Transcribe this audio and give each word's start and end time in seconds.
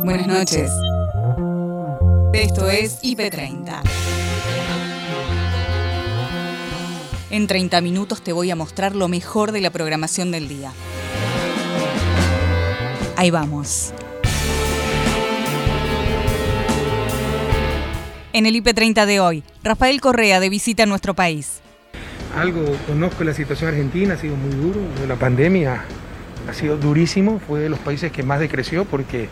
Buenas 0.00 0.26
noches. 0.26 0.70
Esto 2.32 2.68
es 2.68 3.00
IP30. 3.02 3.80
En 7.30 7.46
30 7.46 7.80
minutos 7.80 8.22
te 8.22 8.32
voy 8.32 8.50
a 8.50 8.56
mostrar 8.56 8.96
lo 8.96 9.06
mejor 9.08 9.52
de 9.52 9.60
la 9.60 9.70
programación 9.70 10.32
del 10.32 10.48
día. 10.48 10.72
Ahí 13.16 13.30
vamos. 13.30 13.92
En 18.32 18.46
el 18.46 18.54
IP30 18.56 19.06
de 19.06 19.20
hoy, 19.20 19.44
Rafael 19.62 20.00
Correa 20.00 20.40
de 20.40 20.48
visita 20.48 20.82
a 20.82 20.86
nuestro 20.86 21.14
país. 21.14 21.60
Algo, 22.36 22.64
conozco 22.86 23.22
la 23.24 23.34
situación 23.34 23.68
argentina, 23.68 24.14
ha 24.14 24.16
sido 24.16 24.36
muy 24.36 24.54
duro, 24.54 24.80
la 25.06 25.16
pandemia 25.16 25.84
ha 26.48 26.54
sido 26.54 26.76
durísimo, 26.76 27.40
fue 27.46 27.60
de 27.60 27.68
los 27.68 27.78
países 27.78 28.10
que 28.10 28.22
más 28.22 28.40
decreció 28.40 28.84
porque 28.84 29.28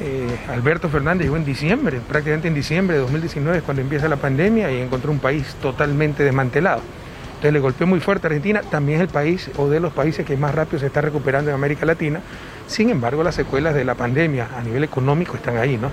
eh, 0.00 0.36
Alberto 0.48 0.88
Fernández 0.88 1.26
llegó 1.26 1.36
en 1.36 1.44
diciembre, 1.44 2.00
prácticamente 2.00 2.48
en 2.48 2.54
diciembre 2.54 2.96
de 2.96 3.02
2019 3.02 3.58
es 3.58 3.64
cuando 3.64 3.80
empieza 3.80 4.08
la 4.08 4.16
pandemia 4.16 4.70
y 4.72 4.80
encontró 4.80 5.12
un 5.12 5.20
país 5.20 5.54
totalmente 5.62 6.24
desmantelado. 6.24 6.80
Entonces 7.28 7.52
le 7.52 7.60
golpeó 7.60 7.86
muy 7.86 8.00
fuerte 8.00 8.26
a 8.26 8.28
Argentina, 8.28 8.62
también 8.62 9.00
es 9.00 9.02
el 9.02 9.12
país 9.12 9.50
o 9.56 9.68
de 9.68 9.78
los 9.78 9.92
países 9.92 10.26
que 10.26 10.36
más 10.36 10.54
rápido 10.54 10.80
se 10.80 10.86
está 10.86 11.00
recuperando 11.00 11.50
en 11.50 11.54
América 11.54 11.86
Latina. 11.86 12.20
Sin 12.66 12.90
embargo, 12.90 13.22
las 13.22 13.34
secuelas 13.34 13.74
de 13.74 13.84
la 13.84 13.94
pandemia 13.94 14.48
a 14.56 14.62
nivel 14.62 14.82
económico 14.82 15.36
están 15.36 15.58
ahí, 15.58 15.76
¿no? 15.76 15.90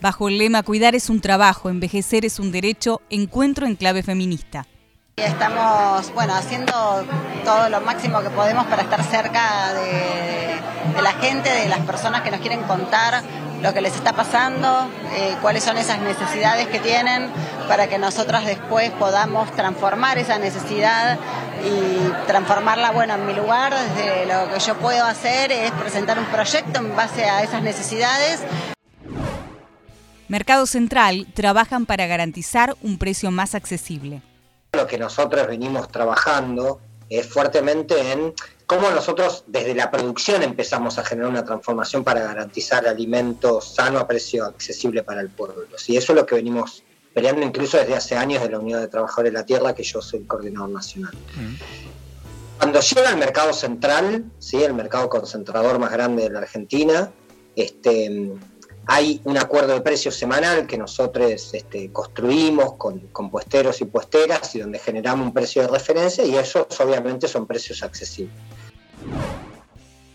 Bajo 0.00 0.28
el 0.28 0.38
lema 0.38 0.62
Cuidar 0.62 0.94
es 0.94 1.10
un 1.10 1.20
trabajo, 1.20 1.70
envejecer 1.70 2.24
es 2.24 2.38
un 2.38 2.52
derecho, 2.52 3.02
encuentro 3.10 3.66
en 3.66 3.74
clave 3.74 4.04
feminista. 4.04 4.64
Estamos 5.18 6.12
bueno, 6.14 6.34
haciendo 6.34 6.72
todo 7.44 7.68
lo 7.68 7.80
máximo 7.80 8.20
que 8.20 8.30
podemos 8.30 8.66
para 8.66 8.82
estar 8.82 9.02
cerca 9.02 9.72
de, 9.74 11.02
la 11.02 11.12
gente, 11.12 11.50
de 11.50 11.68
las 11.68 11.80
personas 11.80 12.22
que 12.22 12.30
nos 12.30 12.40
quieren 12.40 12.62
contar 12.62 13.22
lo 13.60 13.74
que 13.74 13.80
les 13.80 13.96
está 13.96 14.12
pasando, 14.12 14.88
eh, 15.12 15.36
cuáles 15.42 15.64
son 15.64 15.76
esas 15.76 15.98
necesidades 16.00 16.68
que 16.68 16.78
tienen, 16.78 17.28
para 17.66 17.88
que 17.88 17.98
nosotros 17.98 18.44
después 18.44 18.90
podamos 18.92 19.50
transformar 19.52 20.18
esa 20.18 20.38
necesidad 20.38 21.18
y 21.64 22.26
transformarla, 22.28 22.92
bueno, 22.92 23.14
en 23.14 23.26
mi 23.26 23.34
lugar, 23.34 23.74
desde 23.74 24.26
lo 24.26 24.52
que 24.52 24.60
yo 24.60 24.76
puedo 24.76 25.04
hacer 25.04 25.50
es 25.50 25.72
presentar 25.72 26.18
un 26.20 26.26
proyecto 26.26 26.78
en 26.78 26.94
base 26.94 27.24
a 27.24 27.42
esas 27.42 27.62
necesidades. 27.62 28.40
Mercado 30.28 30.66
Central 30.66 31.26
trabajan 31.34 31.86
para 31.86 32.06
garantizar 32.06 32.76
un 32.82 32.98
precio 32.98 33.32
más 33.32 33.56
accesible. 33.56 34.22
Lo 34.72 34.86
que 34.86 34.98
nosotros 34.98 35.46
venimos 35.46 35.88
trabajando 35.88 36.80
es 37.08 37.26
fuertemente 37.26 38.12
en 38.12 38.34
cómo 38.66 38.90
nosotros 38.90 39.44
desde 39.46 39.74
la 39.74 39.90
producción 39.90 40.42
empezamos 40.42 40.98
a 40.98 41.04
generar 41.04 41.30
una 41.30 41.44
transformación 41.44 42.04
para 42.04 42.20
garantizar 42.20 42.86
alimentos 42.86 43.74
sano 43.74 43.98
a 43.98 44.06
precio 44.06 44.44
accesible 44.44 45.02
para 45.02 45.22
el 45.22 45.30
pueblo. 45.30 45.64
Y 45.86 45.96
eso 45.96 46.12
es 46.12 46.16
lo 46.18 46.26
que 46.26 46.34
venimos 46.34 46.82
peleando 47.14 47.42
incluso 47.42 47.78
desde 47.78 47.96
hace 47.96 48.16
años 48.16 48.42
de 48.42 48.50
la 48.50 48.58
Unión 48.58 48.80
de 48.80 48.88
Trabajadores 48.88 49.32
de 49.32 49.38
la 49.38 49.46
Tierra, 49.46 49.74
que 49.74 49.82
yo 49.82 50.02
soy 50.02 50.20
el 50.20 50.26
coordinador 50.26 50.68
nacional. 50.68 51.14
Mm. 51.34 51.54
Cuando 52.58 52.80
llega 52.80 53.08
al 53.08 53.16
mercado 53.16 53.52
central, 53.54 54.24
¿sí? 54.38 54.62
el 54.62 54.74
mercado 54.74 55.08
concentrador 55.08 55.78
más 55.78 55.90
grande 55.90 56.24
de 56.24 56.30
la 56.30 56.40
Argentina, 56.40 57.10
este, 57.56 58.34
hay 58.90 59.20
un 59.24 59.36
acuerdo 59.36 59.74
de 59.74 59.82
precios 59.82 60.16
semanal 60.16 60.66
que 60.66 60.78
nosotros 60.78 61.52
este, 61.52 61.92
construimos 61.92 62.72
con, 62.78 63.30
puesteros 63.30 63.82
y 63.82 63.84
puesteras 63.84 64.54
y 64.54 64.60
donde 64.60 64.78
generamos 64.78 65.26
un 65.26 65.34
precio 65.34 65.60
de 65.60 65.68
referencia 65.68 66.24
y 66.24 66.34
esos 66.34 66.66
obviamente 66.80 67.28
son 67.28 67.46
precios 67.46 67.82
accesibles. 67.82 68.34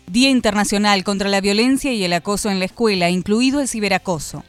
Día 0.08 0.28
Internacional 0.28 1.04
contra 1.04 1.28
la 1.28 1.40
Violencia 1.40 1.92
y 1.92 2.02
el 2.02 2.12
Acoso 2.14 2.50
en 2.50 2.58
la 2.58 2.64
Escuela, 2.64 3.08
incluido 3.10 3.60
el 3.60 3.68
ciberacoso. 3.68 4.42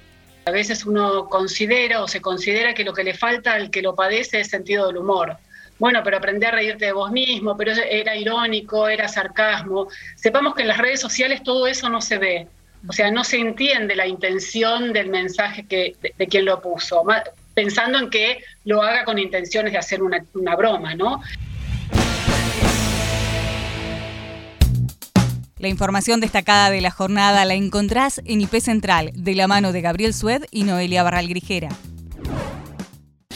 A 0.46 0.52
veces 0.52 0.88
uno 0.88 1.30
considera 1.30 2.02
o 2.02 2.08
se 2.08 2.20
considera 2.20 2.74
que 2.74 2.84
lo 2.84 2.94
que 2.94 3.04
le 3.04 3.14
falta 3.14 3.54
al 3.54 3.70
que 3.70 3.84
lo 3.84 3.94
padece 3.94 4.40
es 4.40 4.48
sentido 4.48 4.88
del 4.88 4.98
humor. 4.98 5.38
Bueno, 5.78 6.02
pero 6.04 6.18
aprender 6.18 6.50
a 6.50 6.58
reírte 6.58 6.86
de 6.86 6.94
vos 6.94 7.12
mismo, 7.12 7.56
pero 7.56 7.74
era 7.74 8.16
irónico, 8.16 8.88
era 8.88 9.08
sarcasmo. 9.08 9.88
Sepamos 10.16 10.56
que 10.56 10.64
en 10.64 10.70
las 10.70 10.80
redes 10.80 11.00
sociales 11.00 11.44
todo 11.44 11.68
eso 11.68 11.90
no 11.90 12.02
se 12.02 12.18
ve 12.18 12.48
o 12.88 12.94
sea, 12.94 13.12
no 13.12 13.24
se 13.24 13.38
entiende 13.38 13.96
la 13.96 14.08
intención 14.08 14.94
del 14.94 15.10
mensaje 15.10 15.66
que, 15.68 15.96
de, 16.02 16.28
quien 16.28 16.46
lo 16.46 16.62
puso, 16.62 17.04
pensando 17.54 17.98
en 17.98 18.10
que 18.10 18.44
lo 18.64 18.82
haga 18.82 19.06
con 19.06 19.18
intenciones 19.18 19.72
de 19.74 19.80
hacer 19.80 20.04
una, 20.04 20.24
una 20.34 20.56
broma, 20.56 20.94
¿no? 20.96 21.22
La 25.58 25.70
información 25.70 26.20
destacada 26.20 26.70
de 26.70 26.82
la 26.82 26.92
jornada 26.92 27.44
la 27.46 27.56
encontrás 27.56 28.22
en 28.26 28.42
IP 28.42 28.60
Central, 28.60 29.12
de 29.16 29.34
la 29.36 29.48
mano 29.48 29.72
de 29.72 29.82
Gabriel 29.82 30.14
Sued 30.14 30.44
y 30.52 30.64
Noelia 30.64 31.02
Barral 31.02 31.28
Grijera. 31.28 31.70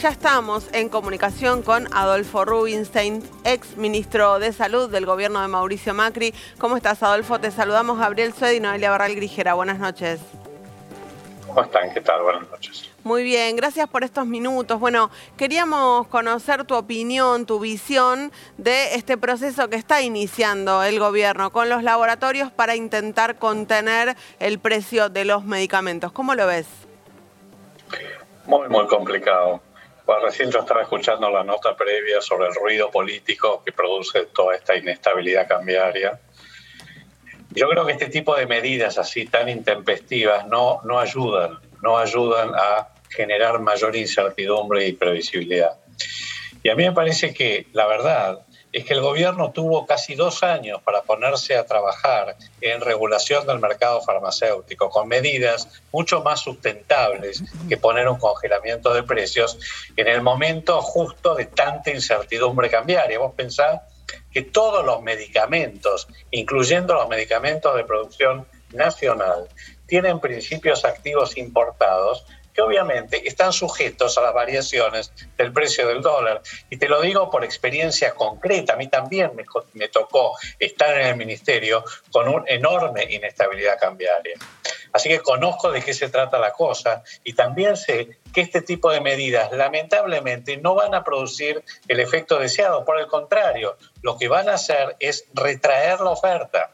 Ya 0.00 0.08
estamos 0.08 0.66
en 0.72 0.88
comunicación 0.88 1.60
con 1.60 1.86
Adolfo 1.92 2.46
Rubinstein, 2.46 3.22
ex 3.44 3.76
ministro 3.76 4.38
de 4.38 4.50
Salud 4.54 4.88
del 4.88 5.04
gobierno 5.04 5.42
de 5.42 5.48
Mauricio 5.48 5.92
Macri. 5.92 6.32
¿Cómo 6.56 6.78
estás, 6.78 7.02
Adolfo? 7.02 7.38
Te 7.38 7.50
saludamos 7.50 7.98
Gabriel 7.98 8.32
Sued 8.32 8.52
y 8.52 8.60
Noelia 8.60 8.90
Barral 8.90 9.14
Grijera. 9.14 9.52
Buenas 9.52 9.78
noches. 9.78 10.20
¿Cómo 11.46 11.60
están? 11.60 11.92
¿Qué 11.92 12.00
tal? 12.00 12.22
Buenas 12.22 12.48
noches. 12.50 12.88
Muy 13.04 13.24
bien, 13.24 13.56
gracias 13.56 13.90
por 13.90 14.02
estos 14.02 14.24
minutos. 14.24 14.80
Bueno, 14.80 15.10
queríamos 15.36 16.06
conocer 16.06 16.64
tu 16.64 16.76
opinión, 16.76 17.44
tu 17.44 17.60
visión 17.60 18.32
de 18.56 18.94
este 18.94 19.18
proceso 19.18 19.68
que 19.68 19.76
está 19.76 20.00
iniciando 20.00 20.82
el 20.82 20.98
gobierno 20.98 21.50
con 21.50 21.68
los 21.68 21.82
laboratorios 21.82 22.50
para 22.50 22.74
intentar 22.74 23.38
contener 23.38 24.16
el 24.38 24.60
precio 24.60 25.10
de 25.10 25.26
los 25.26 25.44
medicamentos. 25.44 26.10
¿Cómo 26.10 26.34
lo 26.34 26.46
ves? 26.46 26.66
Muy, 28.46 28.66
muy 28.70 28.86
complicado 28.86 29.60
recién 30.18 30.50
yo 30.50 30.60
estaba 30.60 30.82
escuchando 30.82 31.30
la 31.30 31.44
nota 31.44 31.76
previa 31.76 32.20
sobre 32.20 32.48
el 32.48 32.54
ruido 32.54 32.90
político 32.90 33.62
que 33.64 33.72
produce 33.72 34.26
toda 34.26 34.56
esta 34.56 34.74
inestabilidad 34.76 35.46
cambiaria. 35.46 36.18
Yo 37.50 37.68
creo 37.68 37.86
que 37.86 37.92
este 37.92 38.08
tipo 38.08 38.34
de 38.36 38.46
medidas 38.46 38.98
así 38.98 39.26
tan 39.26 39.48
intempestivas 39.48 40.46
no, 40.46 40.80
no 40.84 40.98
ayudan, 40.98 41.58
no 41.82 41.98
ayudan 41.98 42.52
a 42.54 42.88
generar 43.08 43.60
mayor 43.60 43.94
incertidumbre 43.96 44.86
y 44.86 44.92
previsibilidad. 44.92 45.78
Y 46.62 46.68
a 46.68 46.74
mí 46.74 46.84
me 46.84 46.92
parece 46.92 47.32
que 47.32 47.66
la 47.72 47.86
verdad 47.86 48.40
es 48.72 48.84
que 48.84 48.94
el 48.94 49.00
gobierno 49.00 49.50
tuvo 49.50 49.86
casi 49.86 50.14
dos 50.14 50.42
años 50.42 50.80
para 50.82 51.02
ponerse 51.02 51.56
a 51.56 51.66
trabajar 51.66 52.36
en 52.60 52.80
regulación 52.80 53.46
del 53.46 53.58
mercado 53.58 54.00
farmacéutico, 54.02 54.90
con 54.90 55.08
medidas 55.08 55.68
mucho 55.92 56.22
más 56.22 56.40
sustentables 56.40 57.42
que 57.68 57.76
poner 57.76 58.08
un 58.08 58.18
congelamiento 58.18 58.94
de 58.94 59.02
precios 59.02 59.58
en 59.96 60.06
el 60.06 60.22
momento 60.22 60.80
justo 60.82 61.34
de 61.34 61.46
tanta 61.46 61.90
incertidumbre 61.90 62.70
cambiaria. 62.70 63.18
Vos 63.18 63.34
pensás 63.34 63.80
que 64.32 64.42
todos 64.42 64.84
los 64.84 65.02
medicamentos, 65.02 66.08
incluyendo 66.30 66.94
los 66.94 67.08
medicamentos 67.08 67.74
de 67.76 67.84
producción 67.84 68.46
nacional, 68.72 69.48
tienen 69.86 70.20
principios 70.20 70.84
activos 70.84 71.36
importados 71.36 72.24
obviamente 72.60 73.26
están 73.26 73.52
sujetos 73.52 74.16
a 74.18 74.22
las 74.22 74.34
variaciones 74.34 75.12
del 75.36 75.52
precio 75.52 75.88
del 75.88 76.02
dólar. 76.02 76.42
Y 76.68 76.76
te 76.76 76.88
lo 76.88 77.00
digo 77.00 77.30
por 77.30 77.44
experiencia 77.44 78.14
concreta, 78.14 78.74
a 78.74 78.76
mí 78.76 78.88
también 78.88 79.32
me 79.74 79.88
tocó 79.88 80.36
estar 80.58 80.98
en 81.00 81.06
el 81.08 81.16
ministerio 81.16 81.84
con 82.10 82.28
una 82.28 82.44
enorme 82.46 83.04
inestabilidad 83.10 83.78
cambiaria. 83.78 84.34
Así 84.92 85.08
que 85.08 85.20
conozco 85.20 85.70
de 85.70 85.82
qué 85.82 85.94
se 85.94 86.08
trata 86.08 86.38
la 86.38 86.52
cosa 86.52 87.02
y 87.24 87.34
también 87.34 87.76
sé 87.76 88.18
que 88.32 88.40
este 88.40 88.62
tipo 88.62 88.90
de 88.90 89.00
medidas 89.00 89.52
lamentablemente 89.52 90.56
no 90.56 90.74
van 90.74 90.94
a 90.94 91.04
producir 91.04 91.62
el 91.88 92.00
efecto 92.00 92.38
deseado, 92.38 92.84
por 92.84 92.98
el 92.98 93.06
contrario, 93.06 93.76
lo 94.02 94.18
que 94.18 94.28
van 94.28 94.48
a 94.48 94.54
hacer 94.54 94.96
es 94.98 95.26
retraer 95.34 96.00
la 96.00 96.10
oferta. 96.10 96.70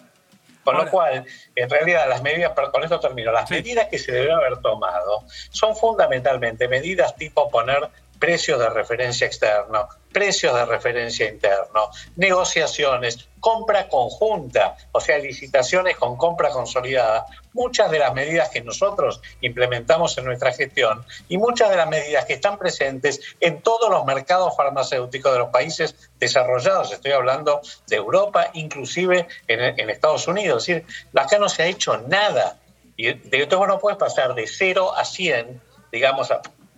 Con 0.67 0.79
lo 0.79 0.91
cual, 0.91 1.25
en 1.55 1.71
realidad, 1.71 2.09
las 2.09 2.23
medidas, 2.23 2.51
con 2.73 2.83
esto 2.83 2.99
termino, 2.99 3.31
las 3.31 3.49
medidas 3.53 3.87
que 3.87 4.01
se 4.01 4.11
deben 4.11 4.33
haber 4.33 4.57
tomado 4.59 5.23
son 5.51 5.77
fundamentalmente 5.77 6.67
medidas 6.67 7.15
tipo 7.15 7.49
poner 7.49 7.89
precios 8.19 8.59
de 8.59 8.69
referencia 8.71 9.27
externo, 9.27 9.89
precios 10.13 10.55
de 10.55 10.65
referencia 10.65 11.29
interno, 11.29 11.91
negociaciones, 12.17 13.29
compra 13.39 13.87
conjunta, 13.89 14.77
o 14.93 15.01
sea, 15.01 15.19
licitaciones 15.19 15.97
con 15.97 16.17
compra 16.17 16.51
consolidada, 16.51 17.27
muchas 17.53 17.91
de 17.91 17.99
las 17.99 18.15
medidas 18.15 18.49
que 18.49 18.61
nosotros 18.61 19.21
implementamos 19.41 20.17
en 20.19 20.25
nuestra 20.25 20.53
gestión 20.53 21.05
y 21.29 21.39
muchas 21.39 21.71
de 21.71 21.77
las 21.77 21.89
medidas 21.89 22.25
que 22.25 22.35
están 22.35 22.59
presentes 22.59 23.21
en 23.41 23.61
todos 23.61 23.91
los 23.91 24.05
mercados 24.05 24.57
farmacéuticos 24.57 25.33
de 25.33 25.39
los 25.39 25.51
países 25.51 25.95
desarrollados, 26.19 26.93
estoy 26.93 27.13
hablando 27.13 27.61
de 27.87 27.97
Europa, 27.97 28.51
inclusive 28.55 29.29
en, 29.49 29.91
Estados 29.91 30.27
Unidos, 30.27 30.69
es 30.69 30.83
decir, 30.83 30.97
acá 31.15 31.39
no 31.39 31.49
se 31.49 31.63
ha 31.63 31.67
hecho 31.67 31.97
nada. 31.99 32.59
Y 32.97 33.13
de 33.13 33.43
esto 33.43 33.67
no 33.67 33.79
puedes 33.79 33.99
pasar 33.99 34.35
de 34.35 34.47
0 34.47 34.95
a 34.97 35.05
100, 35.05 35.61
digamos, 35.93 36.33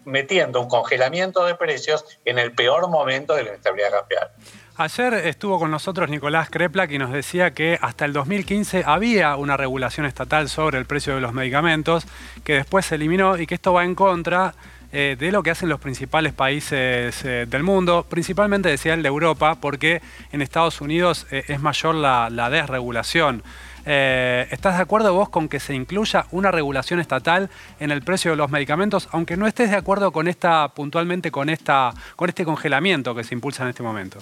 metiendo 0.09 0.61
un 0.61 0.69
congelamiento 0.69 1.45
de 1.45 1.55
precios 1.55 2.05
en 2.25 2.39
el 2.39 2.53
peor 2.53 2.89
momento 2.89 3.35
de 3.35 3.45
la 3.45 3.49
inestabilidad 3.51 3.91
cambiaria. 3.91 4.31
Ayer 4.77 5.15
estuvo 5.15 5.59
con 5.59 5.73
nosotros 5.73 6.09
Nicolás 6.09 6.51
Kreplak 6.51 6.93
y 6.93 6.99
nos 6.99 7.13
decía 7.13 7.51
que 7.51 7.79
hasta 7.81 8.05
el 8.05 8.13
2015 8.13 8.85
había 8.87 9.35
una 9.35 9.57
regulación 9.57 10.07
estatal 10.07 10.49
sobre 10.49 10.79
el 10.79 10.87
precio 10.87 11.17
de 11.17 11.21
los 11.21 11.33
medicamentos 11.33 12.07
que 12.45 12.55
después 12.55 12.87
se 12.87 12.95
eliminó 12.95 13.37
y 13.37 13.49
que 13.49 13.57
esto 13.57 13.73
va 13.73 13.85
en 13.85 13.97
contra 13.97 14.55
eh, 14.91 15.17
de 15.19 15.33
lo 15.33 15.43
que 15.43 15.51
hacen 15.51 15.69
los 15.69 15.81
principales 15.81 16.33
países 16.33 17.23
eh, 17.23 17.45
del 17.47 17.63
mundo, 17.63 18.07
principalmente 18.09 18.71
decía 18.71 18.95
el 18.95 19.03
de 19.03 19.09
Europa, 19.09 19.57
porque 19.61 20.01
en 20.33 20.41
Estados 20.41 20.81
Unidos 20.81 21.27
eh, 21.31 21.45
es 21.49 21.61
mayor 21.61 21.95
la, 21.95 22.49
desregulación. 22.49 23.43
¿Estás 23.85 24.77
de 24.77 24.83
acuerdo 24.83 25.15
vos 25.15 25.29
con 25.29 25.49
que 25.49 25.61
se 25.61 25.75
incluya 25.75 26.27
una 26.31 26.51
regulación 26.51 27.01
estatal 27.01 27.51
en 27.81 27.91
el 27.91 28.03
precio 28.03 28.33
de 28.33 28.37
los 28.37 28.51
medicamentos, 28.51 29.09
aunque 29.13 29.37
no 29.37 29.47
estés 29.47 29.71
de 29.71 29.77
acuerdo 29.77 30.13
con 30.13 30.29
esta, 30.29 30.69
puntualmente 30.69 31.31
con 31.31 31.49
esta, 31.49 31.93
con 32.17 32.29
este 32.29 32.45
congelamiento 32.45 33.15
que 33.15 33.25
se 33.25 33.35
impulsa 33.35 33.63
en 33.63 33.71
este 33.71 33.83
momento? 33.83 34.19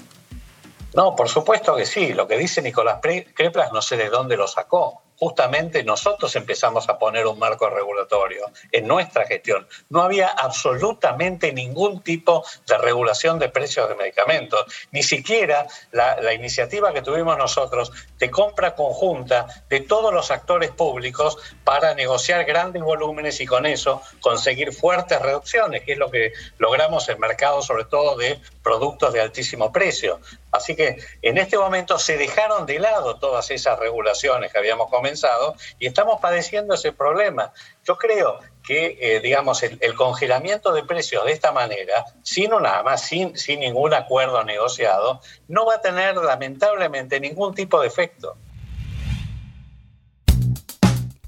No, 0.95 1.15
por 1.15 1.29
supuesto 1.29 1.77
que 1.77 1.85
sí. 1.85 2.15
Lo 2.15 2.27
que 2.27 2.39
dice 2.39 2.63
Nicolás 2.63 2.99
Kreplas 3.01 3.73
no 3.73 3.83
sé 3.83 3.97
de 3.97 4.09
dónde 4.09 4.37
lo 4.37 4.47
sacó 4.47 5.03
justamente 5.19 5.83
nosotros 5.83 6.35
empezamos 6.37 6.89
a 6.89 6.99
poner 6.99 7.27
un 7.27 7.39
marco 7.39 7.69
regulatorio 7.69 8.51
en 8.73 8.87
nuestra 8.87 9.27
gestión. 9.27 9.67
No 9.89 10.03
había 10.03 10.29
absolutamente 10.29 11.53
ningún 11.53 12.03
tipo 12.03 12.45
de 12.67 12.79
regulación 12.79 13.39
de 13.39 13.49
precios 13.49 13.89
de 13.89 13.95
medicamentos, 13.95 14.65
ni 14.91 15.03
siquiera 15.03 15.67
la, 15.93 16.17
iniciativa 16.37 16.93
que 16.93 17.03
tuvimos 17.03 17.39
nosotros 17.39 17.93
de 18.19 18.31
compra 18.31 18.75
conjunta 18.75 19.47
de 19.71 19.81
todos 19.81 20.13
los 20.13 20.31
actores 20.31 20.71
públicos 20.71 21.39
para 21.65 21.95
negociar 21.95 22.45
grandes 22.45 22.83
volúmenes 22.83 23.41
y 23.41 23.47
con 23.47 23.65
eso 23.65 24.03
conseguir 24.21 24.73
fuertes 24.73 25.21
reducciones, 25.23 25.83
que 25.83 25.93
es 25.93 25.99
lo 25.99 26.11
que 26.11 26.33
logramos 26.59 27.09
en 27.09 27.19
mercados 27.19 27.67
sobre 27.67 27.85
todo 27.85 28.17
de 28.17 28.39
productos 28.63 29.13
de 29.13 29.21
altísimo 29.21 29.73
precio. 29.73 30.21
Así 30.53 30.75
que 30.75 30.99
en 31.23 31.39
este 31.39 31.59
momento 31.59 31.99
se 31.99 32.17
dejaron 32.17 32.67
de 32.67 32.79
lado 32.79 33.19
todas 33.19 33.51
esas 33.51 33.79
regulaciones 33.79 34.53
que 34.53 34.59
habíamos 34.59 34.91
comenzado 35.07 35.55
y 35.79 35.87
estamos 35.87 36.21
padeciendo 36.21 36.75
ese 36.75 36.93
problema. 36.93 37.53
Yo 37.85 37.97
creo 37.97 38.41
que, 38.65 38.99
eh, 39.01 39.21
digamos, 39.21 39.63
el, 39.63 39.95
congelamiento 39.95 40.73
de 40.73 40.83
precios 40.83 41.25
de 41.25 41.33
esta 41.33 41.53
manera, 41.53 42.05
sin 42.23 42.51
nada 42.51 42.83
más, 42.83 43.03
sin, 43.03 43.37
sin 43.37 43.61
ningún 43.61 43.95
acuerdo 43.95 44.43
negociado, 44.43 45.21
no 45.47 45.67
va 45.67 45.77
a 45.77 45.81
tener 45.81 46.17
lamentablemente 46.17 47.21
ningún 47.21 47.55
tipo 47.55 47.81
de 47.81 47.87
efecto. 47.87 48.37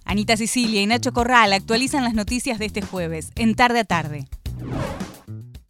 Anita 0.04 0.36
Sicilia 0.36 0.80
y 0.80 0.86
Nacho 0.86 1.12
Corral 1.12 1.52
actualizan 1.52 2.02
las 2.02 2.14
noticias 2.14 2.58
de 2.58 2.66
este 2.66 2.82
jueves, 2.82 3.30
en 3.36 3.54
tarde 3.54 3.80
a 3.80 3.84
tarde. 3.84 4.24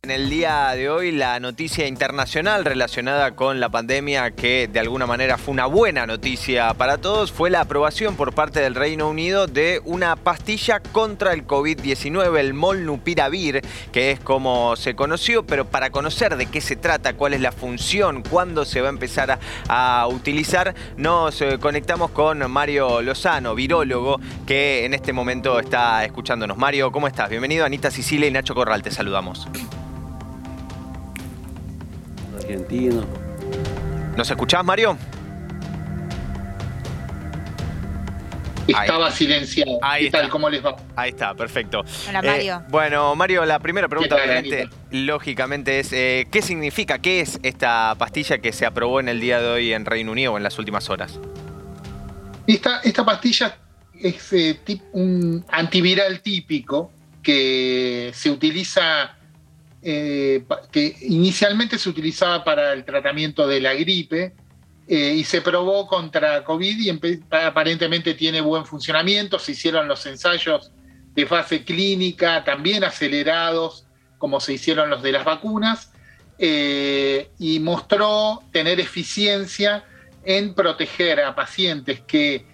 En 0.08 0.14
el 0.14 0.30
día 0.30 0.70
de 0.70 0.88
hoy 0.88 1.12
la 1.12 1.38
noticia 1.38 1.86
internacional 1.86 2.64
relacionada 2.64 3.32
con 3.36 3.60
la 3.60 3.68
pandemia 3.68 4.30
que 4.30 4.66
de 4.66 4.80
alguna 4.80 5.04
manera 5.04 5.36
fue 5.36 5.52
una 5.52 5.66
buena 5.66 6.06
noticia 6.06 6.72
para 6.72 6.96
todos 6.96 7.30
fue 7.30 7.50
la 7.50 7.60
aprobación 7.60 8.16
por 8.16 8.32
parte 8.32 8.60
del 8.60 8.74
Reino 8.74 9.06
Unido 9.10 9.46
de 9.46 9.82
una 9.84 10.16
pastilla 10.16 10.80
contra 10.80 11.34
el 11.34 11.46
COVID-19, 11.46 12.38
el 12.38 12.54
Molnupiravir, 12.54 13.60
que 13.92 14.12
es 14.12 14.18
como 14.18 14.76
se 14.76 14.96
conoció, 14.96 15.44
pero 15.44 15.66
para 15.66 15.90
conocer 15.90 16.38
de 16.38 16.46
qué 16.46 16.62
se 16.62 16.76
trata, 16.76 17.12
cuál 17.12 17.34
es 17.34 17.42
la 17.42 17.52
función, 17.52 18.22
cuándo 18.22 18.64
se 18.64 18.80
va 18.80 18.86
a 18.86 18.92
empezar 18.92 19.38
a, 19.68 20.06
utilizar, 20.08 20.74
nos 20.96 21.42
eh, 21.42 21.58
conectamos 21.60 22.12
con 22.12 22.50
Mario 22.50 23.02
Lozano, 23.02 23.54
virólogo, 23.54 24.18
que 24.46 24.86
en 24.86 24.94
este 24.94 25.12
momento 25.12 25.60
está 25.60 26.02
escuchándonos. 26.06 26.56
Mario, 26.56 26.90
¿cómo 26.92 27.08
estás? 27.08 27.28
Bienvenido, 27.28 27.66
Anita 27.66 27.90
Sicilia 27.90 28.26
y 28.26 28.30
Nacho 28.30 28.54
Corral, 28.54 28.82
te 28.82 28.90
saludamos 28.90 29.46
argentino. 32.48 33.04
¿Nos 34.16 34.30
escuchás, 34.30 34.64
Mario? 34.64 34.96
Estaba 38.66 39.10
silenciado. 39.10 39.78
Ahí 39.82 40.06
está. 40.06 40.28
¿Cómo 40.28 40.50
les 40.50 40.64
va? 40.64 40.76
Ahí 40.94 41.10
está, 41.10 41.34
perfecto. 41.34 41.84
Hola, 42.06 42.20
Mario. 42.20 42.56
Eh, 42.56 42.68
bueno, 42.68 43.14
Mario, 43.14 43.44
la 43.46 43.58
primera 43.60 43.88
pregunta, 43.88 44.16
obviamente, 44.16 44.68
lógicamente, 44.90 45.80
es 45.80 45.92
eh, 45.92 46.26
¿qué 46.30 46.42
significa, 46.42 46.98
qué 46.98 47.20
es 47.20 47.40
esta 47.42 47.94
pastilla 47.96 48.38
que 48.38 48.52
se 48.52 48.66
aprobó 48.66 49.00
en 49.00 49.08
el 49.08 49.20
día 49.20 49.40
de 49.40 49.48
hoy 49.48 49.72
en 49.72 49.86
Reino 49.86 50.12
Unido 50.12 50.34
o 50.34 50.36
en 50.36 50.42
las 50.42 50.58
últimas 50.58 50.90
horas? 50.90 51.18
Esta, 52.46 52.80
esta 52.80 53.04
pastilla 53.06 53.56
es 53.94 54.32
eh, 54.34 54.60
un 54.92 55.44
antiviral 55.48 56.20
típico 56.20 56.92
que 57.22 58.10
se 58.12 58.30
utiliza 58.30 59.17
eh, 59.80 60.42
que 60.72 60.96
inicialmente 61.02 61.78
se 61.78 61.88
utilizaba 61.88 62.42
para 62.42 62.72
el 62.72 62.84
tratamiento 62.84 63.46
de 63.46 63.60
la 63.60 63.74
gripe 63.74 64.34
eh, 64.88 65.14
y 65.16 65.22
se 65.22 65.40
probó 65.40 65.86
contra 65.86 66.42
COVID 66.42 66.78
y 66.80 67.00
aparentemente 67.30 68.14
tiene 68.14 68.40
buen 68.40 68.66
funcionamiento. 68.66 69.38
Se 69.38 69.52
hicieron 69.52 69.86
los 69.86 70.04
ensayos 70.06 70.72
de 71.14 71.26
fase 71.26 71.64
clínica, 71.64 72.42
también 72.42 72.82
acelerados, 72.82 73.86
como 74.18 74.40
se 74.40 74.54
hicieron 74.54 74.90
los 74.90 75.00
de 75.00 75.12
las 75.12 75.24
vacunas, 75.24 75.92
eh, 76.40 77.30
y 77.38 77.60
mostró 77.60 78.42
tener 78.50 78.80
eficiencia 78.80 79.84
en 80.24 80.54
proteger 80.54 81.20
a 81.20 81.36
pacientes 81.36 82.00
que 82.00 82.44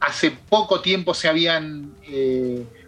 hace 0.00 0.30
poco 0.30 0.80
tiempo 0.80 1.12
se 1.12 1.28
habían, 1.28 1.92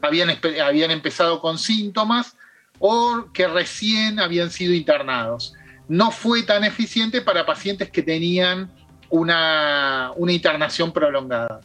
habían, 0.01 0.31
habían 0.65 0.91
empezado 0.93 1.41
con 1.41 1.59
síntomas 1.59 2.37
o 2.81 3.27
que 3.33 3.47
recién 3.47 4.19
habían 4.19 4.51
sido 4.51 4.75
internados. 4.75 5.55
No 5.87 6.11
fue 6.11 6.43
tan 6.43 6.65
eficiente 6.65 7.21
para 7.21 7.47
pacientes 7.47 7.91
que 7.91 8.03
tenían 8.03 8.71
una, 9.11 10.11
una 10.17 10.33
internación 10.33 10.93
prolongada. 10.93 11.61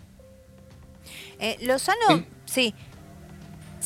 Eh, 1.39 1.57
Lozano, 1.61 2.17
sí. 2.17 2.25
Sí, 2.45 2.75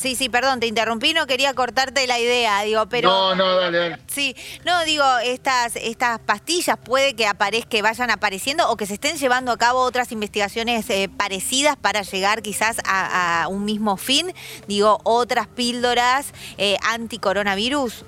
sí, 0.00 0.28
perdón, 0.28 0.60
te 0.60 0.66
interrumpí, 0.66 1.14
no 1.14 1.26
quería 1.26 1.54
cortarte 1.54 2.06
la 2.06 2.18
idea, 2.18 2.62
digo, 2.62 2.86
pero... 2.88 3.10
No, 3.10 3.34
no, 3.34 3.56
dale, 3.56 3.78
dale. 3.78 3.98
Sí, 4.06 4.34
no, 4.64 4.84
digo, 4.84 5.04
estas, 5.24 5.76
estas 5.76 6.18
pastillas 6.20 6.78
puede 6.78 7.14
que 7.14 7.26
aparezca, 7.26 7.80
vayan 7.82 8.10
apareciendo 8.10 8.68
o 8.70 8.76
que 8.76 8.86
se 8.86 8.94
estén 8.94 9.16
llevando 9.16 9.52
a 9.52 9.58
cabo 9.58 9.80
otras 9.80 10.12
investigaciones 10.12 10.88
eh, 10.90 11.08
parecidas 11.14 11.76
para 11.76 12.02
llegar 12.02 12.42
quizás 12.42 12.78
a, 12.84 13.46
un 13.48 13.64
mismo 13.64 13.96
fin, 13.96 14.32
digo, 14.66 15.00
otras 15.04 15.46
píldoras 15.46 16.32
eh, 16.58 16.76
anticoronavirus. 16.88 18.04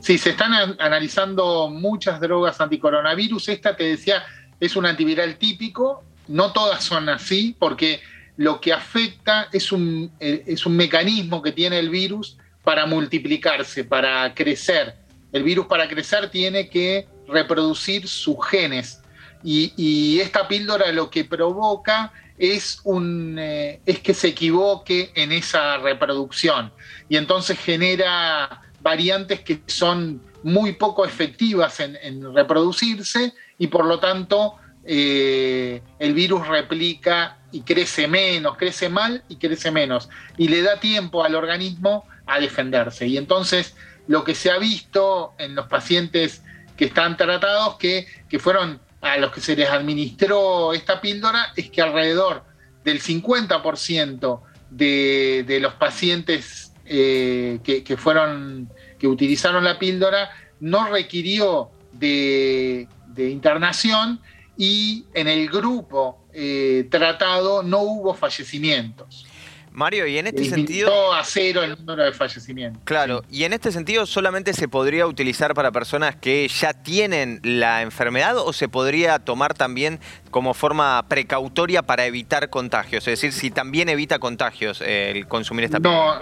Sí, 0.00 0.18
se 0.18 0.30
están 0.30 0.52
analizando 0.80 1.68
muchas 1.68 2.20
drogas 2.20 2.60
anticoronavirus. 2.60 3.48
Esta, 3.48 3.76
te 3.76 3.84
decía, 3.84 4.24
es 4.58 4.74
un 4.74 4.86
antiviral 4.86 5.36
típico. 5.36 6.02
No 6.26 6.52
todas 6.52 6.82
son 6.82 7.08
así, 7.08 7.54
porque 7.56 8.00
lo 8.36 8.60
que 8.60 8.72
afecta 8.72 9.48
es 9.52 9.72
un, 9.72 10.10
eh, 10.20 10.44
es 10.46 10.66
un 10.66 10.76
mecanismo 10.76 11.42
que 11.42 11.52
tiene 11.52 11.78
el 11.78 11.90
virus 11.90 12.38
para 12.64 12.86
multiplicarse, 12.86 13.84
para 13.84 14.34
crecer. 14.34 14.96
El 15.32 15.42
virus 15.42 15.66
para 15.66 15.88
crecer 15.88 16.30
tiene 16.30 16.68
que 16.68 17.06
reproducir 17.28 18.08
sus 18.08 18.36
genes. 18.46 19.00
Y, 19.44 20.20
esta 20.20 20.46
píldora 20.46 20.92
lo 20.92 21.10
que 21.10 21.24
provoca 21.24 22.12
es, 22.38 22.80
un, 22.84 23.36
eh, 23.38 23.80
es 23.84 23.98
que 23.98 24.14
se 24.14 24.28
equivoque 24.28 25.10
en 25.14 25.32
esa 25.32 25.78
reproducción. 25.78 26.72
Y 27.08 27.16
entonces 27.16 27.58
genera 27.58 28.62
variantes 28.80 29.40
que 29.40 29.60
son 29.66 30.22
muy 30.42 30.72
poco 30.72 31.04
efectivas 31.04 31.80
en, 31.80 32.34
reproducirse 32.34 33.32
y 33.58 33.68
por 33.68 33.84
lo 33.84 33.98
tanto 33.98 34.56
eh, 34.84 35.82
el 35.98 36.14
virus 36.14 36.46
replica 36.48 37.38
y 37.52 37.60
crece 37.60 38.08
menos, 38.08 38.56
crece 38.56 38.88
mal 38.88 39.22
y 39.28 39.36
crece 39.36 39.70
menos. 39.70 40.08
Y 40.36 40.48
le 40.48 40.62
da 40.62 40.80
tiempo 40.80 41.22
al 41.22 41.34
organismo 41.34 42.04
a 42.26 42.40
defenderse. 42.40 43.06
Y 43.06 43.18
entonces 43.18 43.76
lo 44.08 44.24
que 44.24 44.34
se 44.34 44.50
ha 44.50 44.58
visto 44.58 45.34
en 45.38 45.54
los 45.54 45.66
pacientes 45.66 46.42
que 46.76 46.86
están 46.86 47.16
tratados, 47.16 47.76
que, 47.76 48.06
fueron 48.38 48.80
a 49.02 49.18
los 49.18 49.32
que 49.32 49.40
se 49.40 49.54
les 49.54 49.68
administró 49.68 50.72
esta 50.72 51.00
píldora, 51.00 51.52
es 51.54 51.70
que 51.70 51.82
alrededor 51.82 52.44
del 52.84 53.00
50% 53.00 54.40
de, 54.70 55.44
de, 55.46 55.60
los 55.60 55.74
pacientes 55.74 56.72
eh, 56.86 57.60
que, 57.62 57.96
fueron, 57.96 58.70
que 58.98 59.06
utilizaron 59.06 59.64
la 59.64 59.78
píldora 59.78 60.30
no 60.60 60.88
requirió 60.88 61.70
de, 61.92 62.88
de 63.08 63.30
internación 63.30 64.20
y 64.56 65.04
en 65.14 65.28
el 65.28 65.48
grupo 65.48 66.21
eh, 66.32 66.86
tratado 66.90 67.62
no 67.62 67.80
hubo 67.82 68.14
fallecimientos. 68.14 69.26
Mario, 69.72 70.06
y 70.06 70.18
en 70.18 70.26
este 70.26 70.44
sentido... 70.44 71.14
a 71.14 71.24
cero 71.24 71.62
el 71.62 71.70
número 71.78 72.04
de 72.04 72.12
fallecimientos. 72.12 72.82
Claro, 72.84 73.24
y 73.30 73.44
en 73.44 73.54
este 73.54 73.72
sentido 73.72 74.04
solamente 74.04 74.52
se 74.52 74.68
podría 74.68 75.06
utilizar 75.06 75.54
para 75.54 75.72
personas 75.72 76.14
que 76.14 76.46
ya 76.48 76.74
tienen 76.74 77.40
la 77.42 77.80
enfermedad 77.80 78.36
o 78.36 78.52
se 78.52 78.68
podría 78.68 79.18
tomar 79.18 79.54
también 79.54 79.98
como 80.30 80.52
forma 80.52 81.02
precautoria 81.08 81.82
para 81.82 82.04
evitar 82.04 82.50
contagios, 82.50 83.08
es 83.08 83.20
decir, 83.20 83.32
si 83.32 83.50
también 83.50 83.88
evita 83.88 84.18
contagios 84.18 84.82
eh, 84.82 85.10
el 85.10 85.26
consumir 85.26 85.64
esta 85.64 85.78
no, 85.78 86.20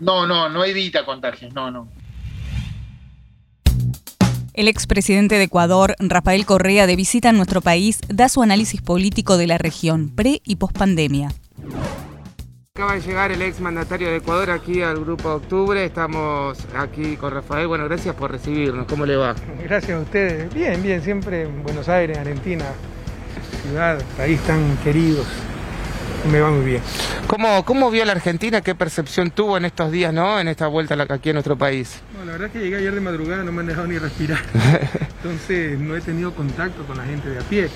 No, 0.00 0.26
no, 0.26 0.48
no 0.48 0.64
evita 0.64 1.04
contagios, 1.04 1.54
no, 1.54 1.70
no. 1.70 1.88
El 4.54 4.68
expresidente 4.68 5.34
de 5.34 5.42
Ecuador, 5.42 5.96
Rafael 5.98 6.46
Correa, 6.46 6.86
de 6.86 6.94
visita 6.94 7.30
en 7.30 7.36
nuestro 7.36 7.60
país, 7.60 7.98
da 8.06 8.28
su 8.28 8.40
análisis 8.40 8.80
político 8.80 9.36
de 9.36 9.48
la 9.48 9.58
región, 9.58 10.10
pre 10.14 10.42
y 10.44 10.56
pospandemia. 10.56 11.32
Acaba 12.76 12.94
de 12.94 13.00
llegar 13.00 13.32
el 13.32 13.42
ex 13.42 13.58
mandatario 13.58 14.08
de 14.10 14.18
Ecuador 14.18 14.52
aquí 14.52 14.80
al 14.80 15.00
Grupo 15.00 15.30
Octubre. 15.30 15.84
Estamos 15.84 16.56
aquí 16.76 17.16
con 17.16 17.32
Rafael. 17.32 17.66
Bueno, 17.66 17.86
gracias 17.86 18.14
por 18.14 18.30
recibirnos. 18.30 18.86
¿Cómo 18.86 19.04
le 19.04 19.16
va? 19.16 19.34
Gracias 19.64 19.98
a 19.98 20.00
ustedes. 20.00 20.54
Bien, 20.54 20.80
bien, 20.80 21.02
siempre 21.02 21.42
en 21.42 21.64
Buenos 21.64 21.88
Aires, 21.88 22.16
Argentina, 22.16 22.64
ciudad, 23.64 24.00
país 24.16 24.40
tan 24.42 24.76
queridos 24.84 25.26
me 26.30 26.40
va 26.40 26.50
muy 26.50 26.64
bien. 26.64 26.82
¿Cómo, 27.26 27.64
¿Cómo 27.64 27.90
vio 27.90 28.04
la 28.04 28.12
Argentina? 28.12 28.60
¿Qué 28.60 28.74
percepción 28.74 29.30
tuvo 29.30 29.56
en 29.56 29.64
estos 29.64 29.90
días, 29.90 30.12
no? 30.12 30.38
En 30.38 30.48
esta 30.48 30.66
vuelta 30.66 30.96
aquí 31.08 31.30
a 31.30 31.32
nuestro 31.32 31.56
país. 31.56 32.00
Bueno, 32.12 32.26
la 32.26 32.32
verdad 32.32 32.46
es 32.48 32.52
que 32.52 32.58
llegué 32.60 32.76
ayer 32.76 32.94
de 32.94 33.00
madrugada, 33.00 33.44
no 33.44 33.52
me 33.52 33.60
han 33.60 33.66
dejado 33.66 33.86
ni 33.86 33.98
respirar. 33.98 34.40
Entonces 35.22 35.78
no 35.78 35.96
he 35.96 36.00
tenido 36.00 36.34
contacto 36.34 36.84
con 36.86 36.96
la 36.96 37.04
gente 37.04 37.28
de 37.28 37.38
a 37.38 37.42
pie. 37.42 37.68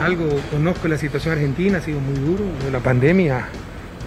Algo, 0.00 0.28
conozco 0.50 0.88
la 0.88 0.98
situación 0.98 1.34
argentina, 1.34 1.78
ha 1.78 1.80
sido 1.80 2.00
muy 2.00 2.14
duro. 2.14 2.44
La 2.72 2.80
pandemia 2.80 3.46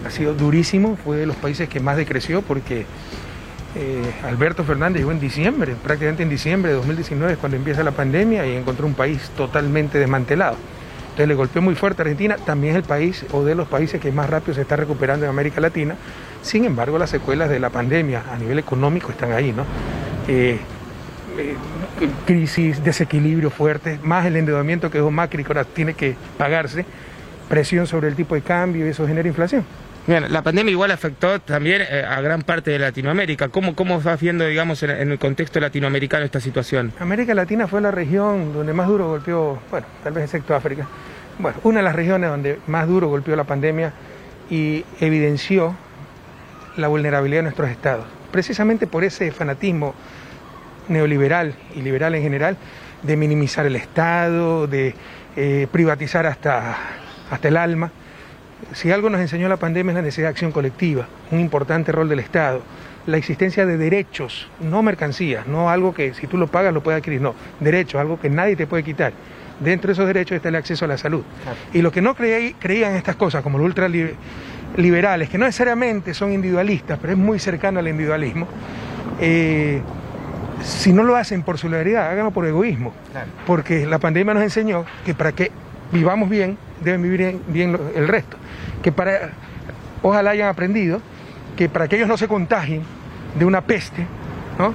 ha 0.06 0.12
sido 0.12 0.34
durísimo, 0.34 0.98
fue 1.04 1.18
de 1.18 1.26
los 1.26 1.36
países 1.36 1.70
que 1.70 1.80
más 1.80 1.98
decreció 1.98 2.42
porque 2.42 2.86
eh, 3.76 4.14
Alberto 4.24 4.64
Fernández 4.64 5.02
llegó 5.02 5.12
en 5.12 5.20
diciembre, 5.20 5.76
prácticamente 5.82 6.24
en 6.24 6.30
diciembre 6.30 6.72
de 6.72 6.78
2019 6.78 7.34
es 7.34 7.40
cuando 7.40 7.58
empieza 7.58 7.84
la 7.84 7.92
pandemia 7.92 8.46
y 8.46 8.56
encontró 8.56 8.88
un 8.88 8.96
país 8.96 9.30
totalmente 9.36 9.98
desmantelado. 9.98 10.58
Entonces 11.18 11.30
le 11.30 11.34
golpeó 11.36 11.64
muy 11.64 11.74
fuerte 11.74 12.04
a 12.04 12.04
Argentina, 12.04 12.36
también 12.36 12.74
es 12.74 12.78
el 12.78 12.84
país 12.84 13.26
o 13.32 13.44
de 13.44 13.56
los 13.56 13.68
países 13.68 14.00
que 14.00 14.12
más 14.12 14.30
rápido 14.30 14.54
se 14.54 14.62
está 14.62 14.76
recuperando 14.76 15.26
en 15.26 15.32
América 15.32 15.60
Latina. 15.60 15.96
Sin 16.44 16.64
embargo, 16.64 17.00
las 17.00 17.10
secuelas 17.10 17.50
de 17.50 17.60
la 17.60 17.72
pandemia 17.72 18.26
a 18.32 18.38
nivel 18.38 18.60
económico 18.60 19.10
están 19.10 19.32
ahí, 19.32 19.52
¿no? 19.52 19.64
Eh, 20.28 20.60
eh, 21.40 21.56
crisis, 22.28 22.84
desequilibrio 22.84 23.50
fuerte, 23.50 24.00
más 24.04 24.28
el 24.28 24.36
endeudamiento 24.36 24.92
que 24.92 25.00
dejó 25.00 25.10
Macri 25.10 25.44
que 25.44 25.48
ahora 25.48 25.64
tiene 25.64 25.96
que 25.96 26.16
pagarse, 26.38 26.86
presión 27.50 27.88
sobre 27.88 28.10
el 28.10 28.16
tipo 28.16 28.36
de 28.36 28.42
cambio 28.42 28.86
y 28.86 28.90
eso 28.90 29.08
genera 29.08 29.28
inflación. 29.28 29.66
Bien, 30.08 30.32
la 30.32 30.42
pandemia 30.42 30.72
igual 30.72 30.92
afectó 30.92 31.42
también 31.42 31.82
eh, 31.82 32.02
a 32.08 32.22
gran 32.22 32.42
parte 32.42 32.72
de 32.72 32.80
Latinoamérica. 32.80 33.50
¿Cómo, 33.50 33.76
cómo 33.76 34.02
va 34.02 34.16
viendo, 34.16 34.46
digamos, 34.46 34.82
en, 34.84 35.12
el 35.12 35.20
contexto 35.20 35.60
latinoamericano 35.60 36.24
esta 36.24 36.40
situación? 36.40 36.94
América 37.02 37.34
Latina 37.34 37.68
fue 37.68 37.82
la 37.82 37.92
región 37.92 38.54
donde 38.54 38.72
más 38.72 38.88
duro 38.88 39.10
golpeó, 39.10 39.60
bueno, 39.70 39.86
tal 40.06 40.14
vez 40.14 40.24
excepto 40.24 40.56
África, 40.56 40.88
bueno, 41.40 41.58
una 41.64 41.80
de 41.80 41.84
las 41.84 41.94
regiones 41.94 42.30
donde 42.30 42.58
más 42.68 42.88
duro 42.88 43.10
golpeó 43.10 43.36
la 43.36 43.44
pandemia 43.44 43.92
y 44.50 44.86
evidenció 45.02 45.76
la 46.78 46.88
vulnerabilidad 46.88 47.40
de 47.40 47.44
nuestros 47.44 47.70
estados. 47.70 48.06
Precisamente 48.32 48.88
por 48.88 49.04
ese 49.04 49.30
fanatismo 49.32 49.94
neoliberal 50.88 51.54
y 51.76 51.82
liberal 51.82 52.16
en 52.16 52.24
general 52.24 52.56
de 53.04 53.18
minimizar 53.18 53.66
el 53.66 53.76
Estado, 53.76 54.68
de 54.68 54.96
eh, 55.36 55.68
privatizar 55.70 56.26
hasta, 56.28 56.78
hasta 57.30 57.48
el 57.50 57.58
alma 57.58 57.92
si 58.74 58.92
algo 58.92 59.10
nos 59.10 59.22
enseñó 59.22 59.48
la 59.48 59.58
pandemia 59.58 59.92
es 59.92 59.96
la 59.96 60.02
necesidad 60.02 60.28
de 60.28 60.32
acción 60.32 60.52
colectiva, 60.52 61.08
un 61.32 61.40
importante 61.40 61.92
rol 61.92 62.10
del 62.10 62.20
Estado, 62.20 62.62
la 63.06 63.18
existencia 63.18 63.66
de 63.66 63.78
derechos, 63.78 64.50
no 64.60 64.84
mercancías, 64.84 65.48
no 65.48 65.70
algo 65.70 65.94
que 65.94 66.14
si 66.14 66.28
tú 66.28 66.38
lo 66.38 66.48
pagas 66.48 66.74
lo 66.74 66.84
puedes 66.84 67.00
adquirir, 67.00 67.22
no, 67.22 67.36
derechos, 67.60 68.00
algo 68.00 68.20
que 68.20 68.30
nadie 68.30 68.56
te 68.56 68.68
puede 68.68 68.84
quitar. 68.84 69.14
Dentro 69.60 69.88
de 69.88 69.94
esos 69.94 70.06
derechos 70.06 70.36
está 70.36 70.50
el 70.50 70.56
acceso 70.56 70.86
a 70.86 70.88
la 70.88 70.98
salud. 70.98 71.24
Y 71.74 71.82
los 71.82 71.92
que 71.92 72.02
no 72.02 72.16
creían 72.16 72.94
estas 72.96 73.16
cosas, 73.16 73.42
como 73.42 73.58
los 73.58 73.66
ultraliberales, 73.66 75.30
que 75.30 75.38
no 75.38 75.46
necesariamente 75.46 76.14
son 76.14 76.32
individualistas, 76.32 77.00
pero 77.02 77.14
es 77.14 77.20
muy 77.20 77.40
cercano 77.40 77.80
al 77.80 77.88
individualismo, 77.88 78.48
eh, 79.20 79.82
si 80.64 80.92
no 80.92 81.04
lo 81.04 81.16
hacen 81.16 81.44
por 81.44 81.58
solidaridad, 81.58 82.10
háganlo 82.12 82.32
por 82.32 82.46
egoísmo. 82.46 82.94
Porque 83.46 83.86
la 83.86 84.00
pandemia 84.00 84.34
nos 84.34 84.44
enseñó 84.44 84.86
que 85.06 85.14
para 85.14 85.32
que 85.32 85.52
vivamos 85.92 86.30
bien, 86.30 86.58
deben 86.82 87.02
vivir 87.02 87.40
bien, 87.48 87.78
el 87.96 88.08
resto. 88.08 88.38
Que 88.82 88.92
para, 88.92 89.32
ojalá 90.02 90.32
hayan 90.32 90.50
aprendido 90.50 91.02
que 91.56 91.70
para 91.70 91.88
que 91.88 91.96
ellos 91.96 92.08
no 92.08 92.18
se 92.18 92.28
contagien 92.28 92.84
de 93.38 93.46
una 93.46 93.62
peste, 93.62 94.06
¿no? 94.60 94.74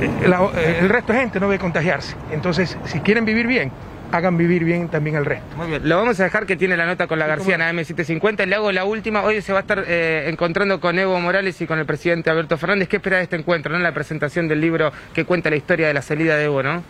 Eh, 0.00 0.10
eh, 0.22 0.78
el 0.80 0.88
resto 0.88 1.12
de 1.12 1.20
gente 1.20 1.40
no 1.40 1.46
debe 1.46 1.58
contagiarse. 1.58 2.16
Entonces, 2.30 2.76
si 2.84 3.00
quieren 3.00 3.24
vivir 3.24 3.46
bien, 3.46 3.72
hagan 4.12 4.36
vivir 4.36 4.64
bien 4.64 4.88
también 4.88 5.16
al 5.16 5.24
resto. 5.24 5.56
Muy 5.56 5.68
bien, 5.68 5.88
lo 5.88 5.96
vamos 5.96 6.18
a 6.20 6.24
dejar 6.24 6.46
que 6.46 6.56
tiene 6.56 6.76
la 6.76 6.86
nota 6.86 7.06
con 7.06 7.18
la 7.18 7.26
García 7.26 7.54
en 7.56 7.62
AM750. 7.62 8.46
Le 8.46 8.54
hago 8.54 8.72
la 8.72 8.84
última. 8.84 9.22
Hoy 9.22 9.40
se 9.42 9.52
va 9.52 9.60
a 9.60 9.62
estar 9.62 9.84
eh, 9.86 10.26
encontrando 10.28 10.80
con 10.80 10.98
Evo 10.98 11.18
Morales 11.20 11.60
y 11.60 11.66
con 11.66 11.78
el 11.78 11.86
presidente 11.86 12.30
Alberto 12.30 12.56
Fernández. 12.56 12.88
¿Qué 12.88 12.96
espera 12.96 13.18
de 13.18 13.24
este 13.24 13.36
encuentro? 13.36 13.72
¿no? 13.72 13.78
La 13.78 13.92
presentación 13.92 14.48
del 14.48 14.60
libro 14.60 14.92
que 15.14 15.24
cuenta 15.24 15.50
la 15.50 15.56
historia 15.56 15.88
de 15.88 15.94
la 15.94 16.02
salida 16.02 16.36
de 16.36 16.44
Evo, 16.44 16.62
¿no? 16.62 16.82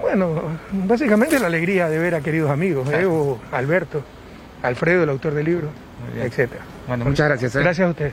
Bueno, 0.00 0.58
básicamente 0.72 1.38
la 1.38 1.46
alegría 1.48 1.88
de 1.88 1.98
ver 1.98 2.14
a 2.14 2.20
queridos 2.20 2.50
amigos, 2.50 2.88
Evo, 2.92 3.40
Alberto, 3.52 4.02
Alfredo, 4.62 5.02
el 5.02 5.10
autor 5.10 5.34
del 5.34 5.46
libro, 5.46 5.70
etc. 6.16 6.52
Bueno, 6.86 7.04
muchas 7.04 7.28
gracias. 7.28 7.54
¿eh? 7.56 7.60
Gracias 7.60 7.86
a 7.86 7.90
usted. 7.90 8.12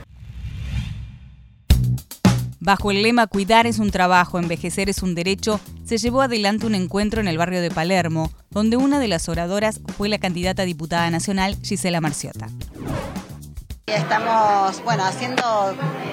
Bajo 2.58 2.90
el 2.90 3.02
lema 3.02 3.28
Cuidar 3.28 3.66
es 3.66 3.78
un 3.78 3.90
trabajo, 3.90 4.40
envejecer 4.40 4.88
es 4.88 5.02
un 5.02 5.14
derecho, 5.14 5.60
se 5.84 5.98
llevó 5.98 6.22
adelante 6.22 6.66
un 6.66 6.74
encuentro 6.74 7.20
en 7.20 7.28
el 7.28 7.38
barrio 7.38 7.60
de 7.60 7.70
Palermo, 7.70 8.32
donde 8.50 8.76
una 8.76 8.98
de 8.98 9.06
las 9.06 9.28
oradoras 9.28 9.80
fue 9.96 10.08
la 10.08 10.18
candidata 10.18 10.62
a 10.62 10.66
diputada 10.66 11.08
nacional 11.10 11.56
Gisela 11.62 12.00
Marciota. 12.00 12.48
Estamos, 13.88 14.82
bueno, 14.82 15.04
haciendo 15.04 15.44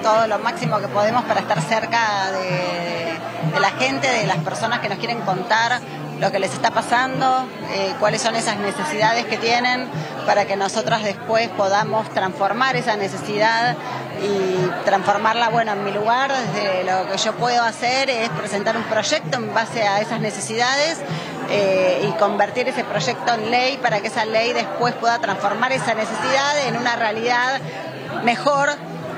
todo 0.00 0.28
lo 0.28 0.38
máximo 0.38 0.78
que 0.78 0.86
podemos 0.86 1.24
para 1.24 1.40
estar 1.40 1.60
cerca 1.60 2.30
de, 2.30 3.58
la 3.58 3.70
gente, 3.70 4.06
de 4.06 4.28
las 4.28 4.36
personas 4.36 4.78
que 4.78 4.88
nos 4.88 4.98
quieren 4.98 5.20
contar 5.22 5.80
lo 6.20 6.30
que 6.30 6.38
les 6.38 6.54
está 6.54 6.70
pasando, 6.70 7.48
eh, 7.72 7.92
cuáles 7.98 8.22
son 8.22 8.36
esas 8.36 8.58
necesidades 8.58 9.24
que 9.26 9.38
tienen 9.38 9.88
para 10.24 10.44
que 10.44 10.54
nosotros 10.54 11.02
después 11.02 11.48
podamos 11.48 12.08
transformar 12.10 12.76
esa 12.76 12.96
necesidad 12.96 13.74
y 14.22 14.84
transformarla, 14.84 15.48
bueno, 15.48 15.72
en 15.72 15.82
mi 15.82 15.90
lugar, 15.90 16.30
desde 16.32 16.84
lo 16.84 17.10
que 17.10 17.18
yo 17.18 17.32
puedo 17.32 17.60
hacer 17.60 18.08
es 18.08 18.28
presentar 18.30 18.76
un 18.76 18.84
proyecto 18.84 19.38
en 19.38 19.52
base 19.52 19.82
a 19.82 20.00
esas 20.00 20.20
necesidades 20.20 21.00
eh, 21.50 22.08
y 22.08 22.12
convertir 22.18 22.68
ese 22.68 22.84
proyecto 22.84 23.34
en 23.34 23.50
ley 23.50 23.78
para 23.78 24.00
que 24.00 24.08
esa 24.08 24.24
ley 24.24 24.52
después 24.52 24.94
pueda 24.94 25.18
transformar 25.18 25.72
esa 25.72 25.94
necesidad 25.94 26.66
en 26.68 26.76
una 26.76 26.96
realidad 26.96 27.60
mejor 28.24 28.70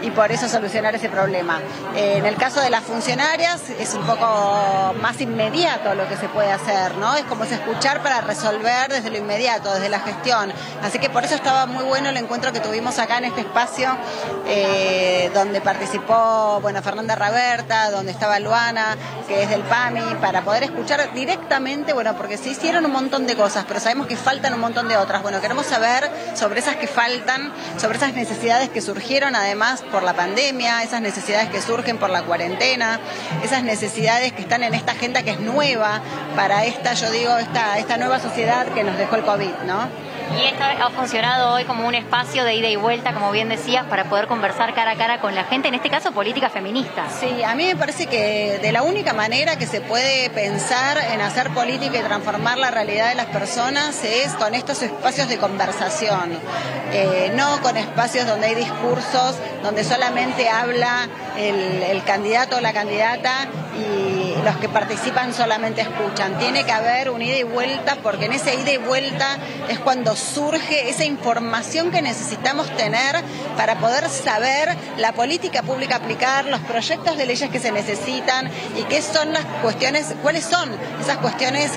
y 0.03 0.11
por 0.11 0.33
eso 0.33 0.49
solucionar 0.49 0.95
ese 0.95 1.09
problema. 1.09 1.61
Eh, 1.95 2.17
en 2.19 2.27
el 2.27 2.37
caso 2.37 2.61
de 2.61 2.71
las 2.71 2.85
funcionarias 2.85 3.63
es 3.79 3.95
un 3.95 4.05
poco 4.07 4.95
más 5.01 5.21
inmediato 5.21 5.95
lo 5.95 6.09
que 6.09 6.17
se 6.17 6.29
puede 6.29 6.53
hacer, 6.53 6.97
¿no? 6.97 7.15
Es 7.17 7.25
como 7.25 7.45
es 7.45 7.53
escuchar 7.53 8.03
para 8.03 8.21
resolver 8.21 8.91
desde 8.91 9.11
lo 9.11 9.19
inmediato, 9.19 9.73
desde 9.73 9.89
la 9.89 10.01
gestión. 10.01 10.53
Así 10.83 10.99
que 10.99 11.11
por 11.11 11.25
eso 11.25 11.35
estaba 11.35 11.67
muy 11.67 11.85
bueno 11.85 12.09
el 12.11 12.17
encuentro 12.17 12.53
que 12.53 12.61
tuvimos 12.61 12.99
acá 12.99 13.19
en 13.19 13.25
este 13.25 13.43
espacio 13.43 13.97
eh, 14.47 15.31
donde 15.35 15.61
participó, 15.61 16.61
bueno, 16.61 16.83
Fernanda 16.83 17.15
Raberta, 17.15 17.91
donde 17.91 18.13
estaba 18.13 18.39
Luana, 18.39 18.97
que 19.27 19.43
es 19.43 19.51
del 19.51 19.63
PAMI, 19.63 20.17
para 20.21 20.43
poder 20.43 20.65
escuchar 20.65 21.13
directamente, 21.15 21.93
bueno, 21.93 22.17
porque 22.17 22.37
se 22.37 22.51
hicieron 22.51 22.85
un 22.85 22.93
montón 22.93 23.27
de 23.27 23.37
cosas, 23.37 23.65
pero 23.67 23.81
sabemos 23.81 24.07
que 24.07 24.17
faltan 24.17 24.55
un 24.55 24.61
montón 24.61 24.89
de 24.89 24.97
otras. 24.97 25.23
Bueno, 25.23 25.41
queremos 25.41 25.67
saber 25.67 26.11
sobre 26.35 26.61
esas 26.61 26.77
que 26.77 26.87
faltan, 26.87 27.53
sobre 27.79 27.99
esas 27.99 28.15
necesidades 28.15 28.69
que 28.69 28.81
surgieron 28.81 29.35
además 29.35 29.83
la 30.03 30.15
pandemia, 30.15 30.83
esas 30.83 31.01
necesidades 31.01 31.49
que 31.51 31.61
surgen 31.61 31.99
por 31.99 32.11
la 32.11 32.23
cuarentena, 32.23 33.01
esas 33.43 33.63
necesidades 33.63 34.33
que 34.33 34.43
están 34.43 34.63
en 34.63 34.75
esta 34.75 34.93
agenda 34.93 35.23
que 35.23 35.31
es 35.31 35.41
nueva 35.41 36.01
para 36.35 36.65
esta, 36.65 36.95
yo 36.95 37.11
digo, 37.11 37.37
esta, 37.39 37.79
esta 37.79 37.97
nueva 37.97 38.19
sociedad 38.19 38.67
que 38.69 38.85
nos 38.85 38.97
dejó 38.97 39.17
el 39.17 39.25
COVID, 39.25 39.55
¿no? 39.67 40.06
Y 40.35 40.45
esto 40.45 40.65
ha 40.65 40.91
funcionado 40.91 41.55
hoy 41.55 41.65
como 41.65 41.87
un 41.87 41.95
espacio 41.95 42.45
de 42.45 42.55
ida 42.55 42.69
y 42.69 42.77
vuelta, 42.77 43.15
como 43.15 43.31
bien 43.31 43.49
decías, 43.49 43.87
para 43.87 44.05
poder 44.05 44.27
conversar 44.27 44.75
cara 44.75 44.93
a 44.93 44.97
cara 44.97 45.21
con 45.21 45.35
la 45.35 45.45
gente, 45.45 45.69
en 45.69 45.75
este 45.75 45.89
caso 45.89 46.13
política 46.13 46.51
feminista. 46.51 47.05
Sí, 47.09 47.43
a 47.43 47.55
mí 47.55 47.65
me 47.67 47.77
parece 47.77 48.07
que 48.07 48.59
de 48.61 48.73
la 48.73 48.83
única 48.83 49.13
manera 49.13 49.57
que 49.57 49.67
se 49.67 49.81
puede 49.81 50.29
pensar 50.31 50.99
en 51.13 51.21
hacer 51.21 51.51
política 51.51 51.99
y 51.99 52.03
transformar 52.03 52.59
la 52.59 52.71
realidad 52.71 53.09
de 53.09 53.15
las 53.15 53.27
personas 53.27 54.05
es 54.05 54.33
con 54.35 54.55
estos 54.55 54.83
espacios 54.83 55.29
de 55.29 55.39
conversación, 55.39 56.39
eh, 56.93 57.33
no 57.35 57.61
con 57.63 57.77
espacios 57.77 58.27
donde 58.27 58.49
hay 58.49 58.55
discursos, 58.57 59.37
donde 59.63 59.85
solamente 59.85 60.49
habla 60.49 61.09
el, 61.39 61.83
el 61.83 62.03
candidato 62.05 62.57
o 62.57 62.61
la 62.61 62.73
candidata 62.73 63.47
y 63.79 64.16
los 64.43 64.57
que 64.57 64.69
participan 64.69 65.33
solamente 65.35 65.81
escuchan. 65.81 66.39
Tiene 66.39 66.65
que 66.65 66.73
haber 66.73 67.11
un 67.11 67.23
ida 67.23 67.37
y 67.37 67.43
vuelta 67.43 67.97
porque 68.03 68.27
en 68.27 68.33
ese 68.33 68.55
ida 68.55 68.73
y 68.73 68.77
vuelta 68.79 69.39
es 69.69 69.79
cuando 69.79 70.17
surge 70.17 70.89
esa 70.89 71.05
información 71.05 71.91
que 71.91 72.03
necesitamos 72.03 72.69
tener 72.77 73.23
para 73.57 73.79
poder 73.79 74.09
saber 74.09 74.77
la 74.99 75.13
política 75.13 75.63
pública 75.63 75.97
aplicar, 75.97 76.47
los 76.47 76.61
proyectos 76.61 77.17
de 77.17 77.27
leyes 77.27 77.51
que 77.51 77.61
se 77.61 77.73
necesitan 77.73 78.51
y 78.77 78.83
qué 78.85 79.03
son 79.03 79.33
las 79.33 79.45
cuestiones, 79.63 80.15
cuáles 80.23 80.45
son 80.45 80.71
esas 81.01 81.19
cuestiones 81.19 81.73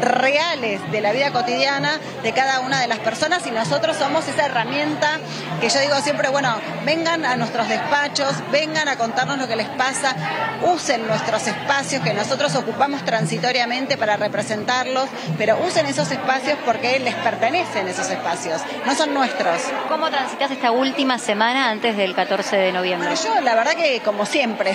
reales 0.00 0.80
de 0.90 1.00
la 1.00 1.12
vida 1.12 1.30
cotidiana 1.30 1.98
de 2.22 2.32
cada 2.32 2.60
una 2.60 2.80
de 2.80 2.86
las 2.86 2.98
personas 2.98 3.46
y 3.46 3.50
nosotros 3.50 3.96
somos 3.96 4.26
esa 4.28 4.46
herramienta 4.46 5.18
que 5.60 5.68
yo 5.68 5.80
digo 5.80 5.96
siempre, 6.00 6.28
bueno, 6.28 6.54
vengan 6.84 7.24
a 7.24 7.36
nuestros 7.36 7.68
despachos, 7.68 8.32
vengan 8.50 8.88
a 8.88 8.96
contarnos 8.96 9.38
lo 9.38 9.48
que 9.48 9.56
les 9.56 9.68
pasa, 9.70 10.14
usen 10.62 11.06
nuestros 11.06 11.46
espacios 11.46 12.02
que 12.02 12.14
nosotros 12.14 12.54
ocupamos 12.54 13.04
transitoriamente 13.04 13.96
para 13.96 14.16
representarlos, 14.16 15.08
pero 15.38 15.58
usen 15.66 15.86
esos 15.86 16.10
espacios 16.10 16.58
porque 16.64 16.98
les 16.98 17.14
pertenecen 17.16 17.88
esos 17.88 18.10
espacios, 18.10 18.62
no 18.86 18.94
son 18.94 19.14
nuestros. 19.14 19.62
¿Cómo 19.88 20.10
transitas 20.10 20.50
esta 20.50 20.70
última 20.70 21.18
semana 21.18 21.70
antes 21.70 21.96
del 21.96 22.14
14 22.14 22.56
de 22.56 22.72
noviembre? 22.72 23.14
yo 23.24 23.40
la 23.40 23.54
verdad 23.54 23.72
que 23.72 24.00
como 24.00 24.26
siempre, 24.26 24.74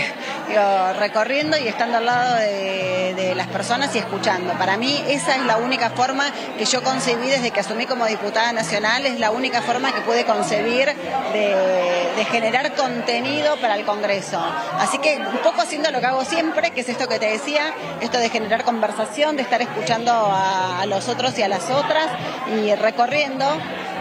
recorriendo 0.98 1.58
y 1.58 1.68
estando 1.68 1.98
al 1.98 2.06
lado 2.06 2.36
de, 2.36 3.14
de 3.16 3.36
las 3.36 3.48
personas 3.48 3.96
y 3.96 4.00
escuchando. 4.00 4.54
Para 4.54 4.78
mí 4.78 5.04
esa 5.10 5.36
es 5.36 5.46
la 5.46 5.58
única 5.58 5.90
forma 5.90 6.26
que 6.58 6.66
yo 6.66 6.84
concebí 6.84 7.28
desde 7.28 7.52
que 7.52 7.60
asumí 7.60 7.86
como 7.86 8.06
diputada 8.06 8.54
nacional, 8.54 9.06
es 9.06 9.20
la 9.20 9.32
única 9.32 9.62
forma 9.62 9.92
que 9.92 10.02
pude 10.02 10.26
concebir 10.26 10.88
de, 11.34 12.26
generar 12.32 12.76
contenido 12.76 13.56
para 13.58 13.76
el 13.76 13.86
Congreso. 13.86 14.40
Así 14.78 15.00
que 15.00 15.18
un 15.18 15.38
poco 15.38 15.62
haciendo 15.62 15.90
lo 15.90 16.00
que 16.00 16.06
hago 16.06 16.26
siempre, 16.26 16.72
que 16.72 16.82
es 16.82 16.90
esto 16.90 17.08
que 17.08 17.18
te 17.18 17.28
decía, 17.28 17.74
esto 18.02 18.20
de 18.20 18.30
generar 18.30 18.64
conversación, 18.64 19.36
de 19.36 19.42
estar 19.42 19.62
escuchando 19.62 20.12
a, 20.12 20.86
los 20.86 21.08
otros 21.08 21.38
y 21.40 21.44
a 21.44 21.48
las 21.48 21.70
otras 21.70 22.08
y 22.56 22.76
recorriendo, 22.76 23.46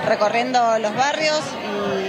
recorriendo 0.08 0.78
los 0.78 0.94
barrios 0.94 1.40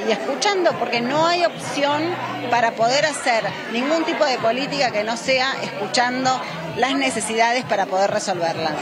y, 0.07 0.11
escuchando, 0.11 0.71
porque 0.79 1.01
no 1.01 1.25
hay 1.25 1.45
opción 1.45 2.01
para 2.49 2.71
poder 2.75 3.05
hacer 3.05 3.43
ningún 3.73 4.05
tipo 4.05 4.25
de 4.25 4.37
política 4.37 4.91
que 4.91 5.03
no 5.03 5.17
sea 5.17 5.53
escuchando 5.61 6.29
las 6.77 6.95
necesidades 6.95 7.65
para 7.65 7.85
poder 7.85 8.09
resolverlas. 8.11 8.73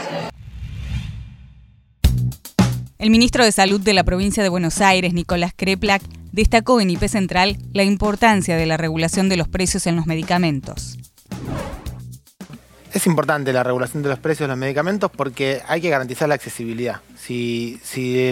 El 2.98 3.10
ministro 3.10 3.44
de 3.44 3.52
Salud 3.52 3.80
de 3.80 3.92
la 3.92 4.04
provincia 4.04 4.42
de 4.42 4.48
Buenos 4.48 4.80
Aires, 4.80 5.12
Nicolás 5.14 5.52
Kreplak, 5.54 6.02
destacó 6.32 6.80
en 6.80 6.90
IP 6.90 7.06
Central 7.08 7.56
la 7.72 7.84
importancia 7.84 8.56
de 8.56 8.66
la 8.66 8.76
regulación 8.76 9.28
de 9.28 9.36
los 9.36 9.48
precios 9.48 9.86
en 9.86 9.96
los 9.96 10.06
medicamentos. 10.06 10.98
Es 12.92 13.06
importante 13.06 13.52
la 13.52 13.62
regulación 13.62 14.02
de 14.02 14.08
los 14.08 14.18
precios 14.18 14.46
de 14.46 14.48
los 14.48 14.56
medicamentos 14.56 15.10
porque 15.14 15.62
hay 15.68 15.80
que 15.80 15.90
garantizar 15.90 16.28
la 16.28 16.34
accesibilidad. 16.34 17.00
Si, 17.16 17.80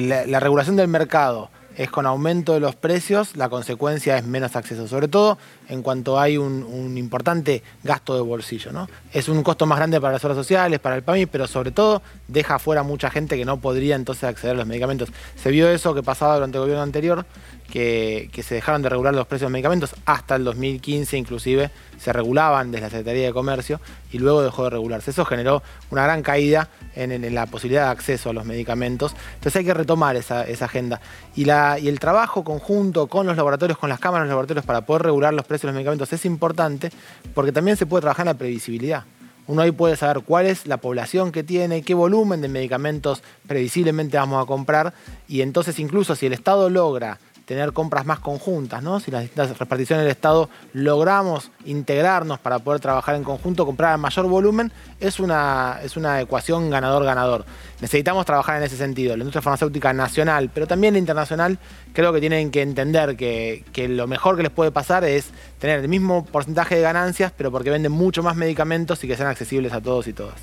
la 0.00 0.40
regulación 0.40 0.76
del 0.76 0.88
mercado 0.88 1.50
es 1.76 1.90
con 1.90 2.06
aumento 2.06 2.54
de 2.54 2.60
los 2.60 2.74
precios, 2.74 3.36
la 3.36 3.50
consecuencia 3.50 4.16
es 4.16 4.24
menos 4.24 4.56
acceso, 4.56 4.88
sobre 4.88 5.08
todo 5.08 5.36
en 5.68 5.82
cuanto 5.82 6.18
hay 6.18 6.36
un, 6.36 6.96
importante 6.96 7.62
gasto 7.82 8.14
de 8.14 8.20
bolsillo. 8.20 8.72
¿no? 8.72 8.88
Es 9.12 9.28
un 9.28 9.42
costo 9.42 9.66
más 9.66 9.78
grande 9.78 10.00
para 10.00 10.14
las 10.14 10.24
obras 10.24 10.36
sociales, 10.36 10.80
para 10.80 10.96
el 10.96 11.02
PAMI, 11.02 11.26
pero 11.26 11.46
sobre 11.46 11.70
todo 11.70 12.02
deja 12.28 12.58
fuera 12.58 12.82
mucha 12.82 13.10
gente 13.10 13.36
que 13.36 13.44
no 13.44 13.60
podría 13.60 13.96
entonces 13.96 14.24
acceder 14.24 14.54
a 14.54 14.58
los 14.58 14.66
medicamentos. 14.66 15.10
Se 15.36 15.50
vio 15.50 15.68
eso 15.68 15.94
que 15.94 16.02
pasaba 16.02 16.34
durante 16.34 16.58
el 16.58 16.62
gobierno 16.62 16.82
anterior, 16.82 17.26
que, 17.70 18.30
se 18.42 18.54
dejaron 18.54 18.82
de 18.82 18.88
regular 18.88 19.14
los 19.14 19.26
precios 19.26 19.40
de 19.40 19.46
los 19.46 19.52
medicamentos 19.52 19.94
hasta 20.04 20.36
el 20.36 20.44
2015 20.44 21.16
inclusive 21.16 21.70
se 21.98 22.12
regulaban 22.12 22.70
desde 22.70 22.86
la 22.86 22.90
Secretaría 22.90 23.26
de 23.26 23.32
Comercio 23.32 23.80
y 24.12 24.18
luego 24.18 24.42
dejó 24.42 24.64
de 24.64 24.70
regularse. 24.70 25.10
Eso 25.10 25.24
generó 25.24 25.62
una 25.90 26.04
gran 26.04 26.22
caída 26.22 26.68
en, 26.94 27.34
la 27.34 27.46
posibilidad 27.46 27.86
de 27.86 27.90
acceso 27.90 28.30
a 28.30 28.32
los 28.32 28.44
medicamentos. 28.44 29.14
Entonces 29.34 29.56
hay 29.56 29.64
que 29.64 29.74
retomar 29.74 30.16
esa, 30.16 30.42
agenda. 30.42 31.00
Y, 31.34 31.44
la, 31.44 31.78
y 31.78 31.88
el 31.88 31.98
trabajo 31.98 32.44
conjunto 32.44 33.06
con 33.08 33.26
los 33.26 33.36
laboratorios, 33.36 33.78
con 33.78 33.88
las 33.88 33.98
cámaras 33.98 34.26
de 34.26 34.30
laboratorios 34.30 34.64
para 34.64 34.82
poder 34.82 35.02
regular 35.02 35.34
los 35.34 35.44
precios 35.46 35.55
de 35.62 35.68
los 35.68 35.74
medicamentos 35.74 36.12
es 36.12 36.24
importante 36.24 36.90
porque 37.34 37.52
también 37.52 37.76
se 37.76 37.86
puede 37.86 38.02
trabajar 38.02 38.24
en 38.24 38.32
la 38.32 38.38
previsibilidad. 38.38 39.04
Uno 39.48 39.62
ahí 39.62 39.70
puede 39.70 39.96
saber 39.96 40.22
cuál 40.24 40.46
es 40.46 40.66
la 40.66 40.78
población 40.78 41.30
que 41.30 41.44
tiene, 41.44 41.82
qué 41.82 41.94
volumen 41.94 42.40
de 42.40 42.48
medicamentos 42.48 43.22
previsiblemente 43.46 44.16
vamos 44.16 44.42
a 44.42 44.46
comprar 44.46 44.92
y 45.28 45.42
entonces 45.42 45.78
incluso 45.78 46.16
si 46.16 46.26
el 46.26 46.32
Estado 46.32 46.68
logra 46.68 47.18
tener 47.46 47.72
compras 47.72 48.04
más 48.04 48.18
conjuntas, 48.18 48.82
¿no? 48.82 48.98
Si 48.98 49.10
las 49.12 49.22
distintas 49.22 49.56
reparticiones 49.56 50.04
del 50.04 50.10
Estado 50.10 50.50
logramos 50.72 51.52
integrarnos 51.64 52.40
para 52.40 52.58
poder 52.58 52.80
trabajar 52.80 53.14
en 53.14 53.22
conjunto, 53.22 53.64
comprar 53.64 53.94
a 53.94 53.96
mayor 53.96 54.26
volumen, 54.26 54.72
es 54.98 55.20
una, 55.20 55.78
es 55.82 55.96
una 55.96 56.20
ecuación 56.20 56.68
ganador-ganador. 56.70 57.46
Necesitamos 57.80 58.26
trabajar 58.26 58.56
en 58.56 58.64
ese 58.64 58.76
sentido. 58.76 59.16
La 59.16 59.22
industria 59.22 59.42
farmacéutica 59.42 59.92
nacional, 59.92 60.50
pero 60.52 60.66
también 60.66 60.96
internacional, 60.96 61.58
creo 61.92 62.12
que 62.12 62.20
tienen 62.20 62.50
que 62.50 62.62
entender 62.62 63.16
que, 63.16 63.64
que 63.72 63.86
lo 63.88 64.08
mejor 64.08 64.36
que 64.36 64.42
les 64.42 64.52
puede 64.52 64.72
pasar 64.72 65.04
es 65.04 65.30
tener 65.58 65.80
el 65.80 65.88
mismo 65.88 66.24
porcentaje 66.24 66.76
de 66.76 66.82
ganancias, 66.82 67.32
pero 67.36 67.50
porque 67.50 67.70
venden 67.70 67.92
mucho 67.92 68.22
más 68.22 68.36
medicamentos 68.36 69.02
y 69.04 69.08
que 69.08 69.16
sean 69.16 69.28
accesibles 69.28 69.72
a 69.72 69.80
todos 69.80 70.06
y 70.06 70.12
todas. 70.12 70.34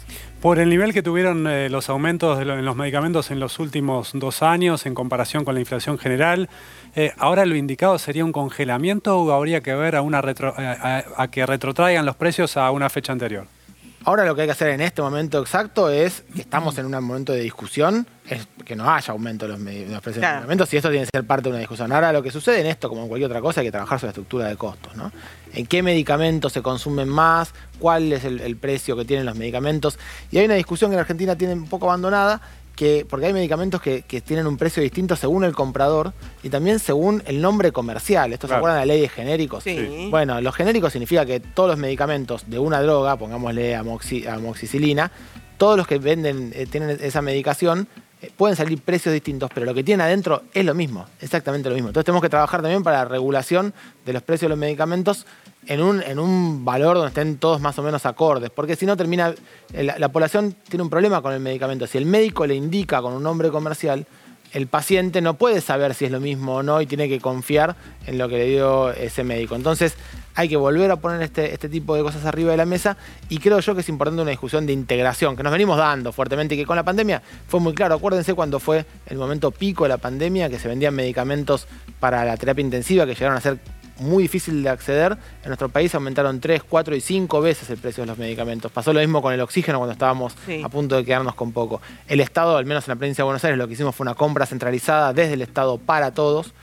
Por 0.42 0.60
el 0.60 0.70
nivel 0.70 0.94
que 0.94 1.02
tuvieron 1.02 1.48
eh, 1.48 1.70
los 1.70 1.90
aumentos 1.90 2.38
de 2.38 2.44
en 2.44 2.66
los 2.66 2.76
medicamentos 2.76 3.32
en 3.32 3.40
los 3.40 3.60
últimos 3.60 4.12
dos 4.14 4.44
años 4.44 4.86
en 4.86 4.94
comparación 4.94 5.46
con 5.46 5.54
la 5.56 5.62
inflación 5.62 5.98
general, 5.98 6.50
eh, 6.96 7.14
ahora 7.18 7.46
lo 7.46 7.56
indicado 7.56 7.98
sería 7.98 8.26
un 8.26 8.32
congelamiento 8.32 9.20
o 9.20 9.32
habría 9.32 9.62
que 9.62 9.74
ver 9.74 9.96
a, 9.96 10.02
una 10.02 10.20
a 10.20 11.28
que 11.32 11.46
retrotraigan 11.46 12.06
los 12.06 12.16
precios 12.16 12.58
a 12.58 12.70
una 12.72 12.90
fecha 12.90 13.14
anterior. 13.14 13.48
Ahora 14.06 14.26
lo 14.26 14.36
que 14.36 14.42
hay 14.42 14.48
que 14.48 14.52
hacer 14.52 14.70
en 14.70 14.82
este 14.82 15.02
momento 15.02 15.40
exacto 15.40 15.90
es 15.90 16.24
que 16.36 16.42
estamos 16.42 16.78
en 16.78 16.86
un 16.86 16.92
momento 17.04 17.32
de 17.32 17.40
discusión, 17.40 18.06
es 18.30 18.48
que 18.66 18.76
no 18.76 18.90
haya 18.90 19.14
aumento 19.14 19.48
de 19.48 19.54
los, 19.54 19.62
precios 19.62 20.16
de 20.16 20.22
los 20.22 20.32
medicamentos 20.32 20.74
y 20.74 20.78
esto 20.78 20.90
tiene 20.90 21.06
que 21.06 21.12
ser 21.14 21.26
parte 21.26 21.44
de 21.44 21.50
una 21.52 21.60
discusión. 21.60 21.92
Ahora 21.92 22.12
lo 22.12 22.22
que 22.22 22.30
sucede 22.30 22.60
en 22.60 22.68
esto, 22.68 22.90
como 22.90 23.04
en 23.04 23.08
cualquier 23.08 23.30
otra 23.30 23.40
cosa, 23.40 23.62
hay 23.62 23.68
que 23.68 23.72
trabajar 23.72 24.00
sobre 24.00 24.08
la 24.08 24.12
estructura 24.12 24.48
de 24.48 24.58
costos. 24.58 24.96
¿no? 24.98 25.12
En 25.54 25.66
qué 25.68 25.82
medicamentos 25.82 26.52
se 26.52 26.62
consumen 26.62 27.08
más, 27.08 27.54
cuál 27.80 28.12
es 28.12 28.26
el 28.26 28.58
precio 28.58 28.98
que 28.98 29.06
tienen 29.06 29.26
los 29.26 29.38
medicamentos. 29.38 29.98
Y 30.32 30.38
hay 30.38 30.46
una 30.46 30.56
discusión 30.56 30.92
que 30.92 30.96
en 30.96 31.00
Argentina 31.00 31.38
tiene 31.38 31.54
un 31.54 31.68
poco 31.68 31.86
abandonada, 31.86 32.42
que, 32.76 33.06
porque 33.08 33.28
hay 33.28 33.34
medicamentos 33.34 33.82
que, 33.82 34.04
tienen 34.26 34.48
un 34.48 34.58
precio 34.58 34.82
distinto 34.82 35.16
según 35.16 35.44
el 35.44 35.54
comprador 35.54 36.14
y 36.42 36.50
también 36.50 36.80
según 36.80 37.24
el 37.26 37.42
nombre 37.42 37.72
comercial. 37.72 38.34
¿Esto 38.34 38.48
se 38.48 38.56
acuerdan 38.56 38.80
de 38.80 38.86
la 38.86 38.94
ley 38.94 39.02
de 39.02 39.10
genéricos? 39.10 39.64
Sí. 39.64 40.08
Bueno, 40.10 40.42
los 40.42 40.56
genéricos 40.56 40.94
significa 40.94 41.26
que 41.26 41.40
todos 41.40 41.70
los 41.70 41.78
medicamentos 41.78 42.50
de 42.50 42.60
una 42.60 42.82
droga, 42.82 43.18
pongámosle 43.18 43.76
amoxicilina, 43.76 45.12
todos 45.58 45.78
los 45.78 45.88
que 45.88 46.00
venden, 46.00 46.52
eh, 46.56 46.66
tienen 46.66 46.98
esa 47.02 47.22
medicación, 47.22 47.88
pueden 48.36 48.56
salir 48.56 48.80
precios 48.82 49.14
distintos, 49.14 49.50
pero 49.54 49.66
lo 49.66 49.74
que 49.74 49.84
tienen 49.84 50.06
adentro 50.06 50.44
es 50.54 50.66
lo 50.66 50.74
mismo, 50.74 51.06
exactamente 51.22 51.70
lo 51.70 51.76
mismo. 51.76 51.90
Entonces 51.90 52.06
tenemos 52.06 52.22
que 52.22 52.30
trabajar 52.30 52.62
también 52.62 52.84
para 52.84 53.00
la 53.00 53.06
regulación 53.06 53.74
de 54.06 54.14
los 54.14 54.22
precios 54.22 54.44
de 54.44 54.50
los 54.50 54.58
medicamentos 54.58 55.26
en 55.68 55.82
un, 55.82 56.02
en 56.02 56.20
un 56.20 56.66
valor 56.66 56.96
donde 56.96 57.10
estén 57.10 57.38
todos 57.38 57.62
más 57.62 57.78
o 57.80 57.84
menos 57.84 58.06
acordes, 58.06 58.50
porque 58.50 58.76
si 58.76 58.86
no 58.86 58.98
termina, 58.98 59.34
la, 59.74 60.10
población 60.10 60.56
tiene 60.68 60.84
un 60.84 60.90
problema 60.90 61.22
con 61.22 61.34
el 61.34 61.40
medicamento. 61.40 61.88
Si 61.88 61.98
el 61.98 62.06
médico 62.06 62.46
le 62.46 62.56
indica 62.56 63.02
con 63.02 63.14
un 63.14 63.24
nombre 63.24 63.50
comercial, 63.50 64.06
el 64.52 64.68
paciente 64.68 65.22
no 65.22 65.34
puede 65.36 65.62
saber 65.62 65.94
si 65.96 66.06
es 66.06 66.12
lo 66.12 66.20
mismo 66.20 66.56
o 66.56 66.64
no 66.64 66.82
y 66.82 66.86
tiene 66.86 67.10
que 67.10 67.20
confiar 67.20 67.76
en 68.06 68.18
lo 68.18 68.30
que 68.30 68.38
le 68.38 68.46
dio 68.46 68.92
ese 68.92 69.24
médico. 69.24 69.56
Entonces 69.56 69.96
hay 70.36 70.50
que 70.50 70.58
volver 70.58 70.90
a 70.92 70.98
poner 70.98 71.22
este, 71.22 71.54
este 71.54 71.70
tipo 71.70 71.96
de 71.96 72.04
cosas 72.04 72.26
arriba 72.26 72.52
de 72.52 72.58
la 72.58 72.66
mesa 72.66 72.98
y 73.30 73.38
creo 73.38 73.60
yo 73.60 73.76
que 73.76 73.82
es 73.82 73.90
importante 73.90 74.22
una 74.22 74.32
discusión 74.32 74.66
de 74.66 74.74
integración 74.74 75.36
que 75.36 75.44
nos 75.44 75.52
venimos 75.52 75.78
dando 75.78 76.12
fuertemente 76.12 76.56
y 76.56 76.58
que 76.58 76.66
con 76.66 76.76
la 76.76 76.84
pandemia 76.84 77.22
fue 77.48 77.60
muy 77.60 77.74
claro. 77.74 77.96
Acuérdense 77.96 78.34
cuando 78.34 78.60
fue 78.60 78.86
el 79.06 79.18
momento 79.18 79.52
pico 79.52 79.84
de 79.84 79.90
la 79.90 79.98
pandemia 79.98 80.50
que 80.50 80.60
se 80.60 80.68
vendían 80.68 80.96
medicamentos 80.96 81.68
para 82.00 82.26
la 82.26 82.38
terapia 82.38 82.62
intensiva 82.62 83.06
que 83.06 83.14
llegaron 83.14 83.38
a 83.38 83.42
ser 83.42 83.60
muy 84.00 84.24
difícil 84.24 84.64
de 84.64 84.70
acceder. 84.70 85.18
En 85.44 85.50
nuestro 85.50 85.70
país 85.70 85.94
aumentaron 85.96 86.40
3, 86.40 86.64
4 86.64 86.96
y 86.96 87.02
5 87.02 87.42
veces 87.42 87.70
el 87.70 87.78
precio 87.78 88.04
de 88.04 88.08
los 88.08 88.18
medicamentos. 88.18 88.72
Pasó 88.72 88.94
lo 88.94 89.00
mismo 89.00 89.22
con 89.22 89.34
el 89.34 89.42
oxígeno 89.42 89.78
cuando 89.78 89.94
estábamos 89.94 90.36
a 90.64 90.70
punto 90.70 90.96
de 90.96 91.06
quedarnos 91.06 91.36
con 91.36 91.52
poco. 91.52 91.82
El 92.08 92.20
Estado, 92.20 92.58
al 92.58 92.66
menos 92.66 92.88
en 92.88 92.92
la 92.92 92.96
provincia 92.96 93.22
de 93.22 93.26
Buenos 93.26 93.44
Aires, 93.44 93.58
lo 93.58 93.68
que 93.68 93.74
hicimos 93.74 93.96
fue 93.96 94.04
una 94.06 94.16
compra 94.16 94.46
centralizada 94.46 95.14
desde 95.14 95.34
el 95.34 95.42
Estado 95.42 95.78
para 95.78 96.14
todos 96.14 96.54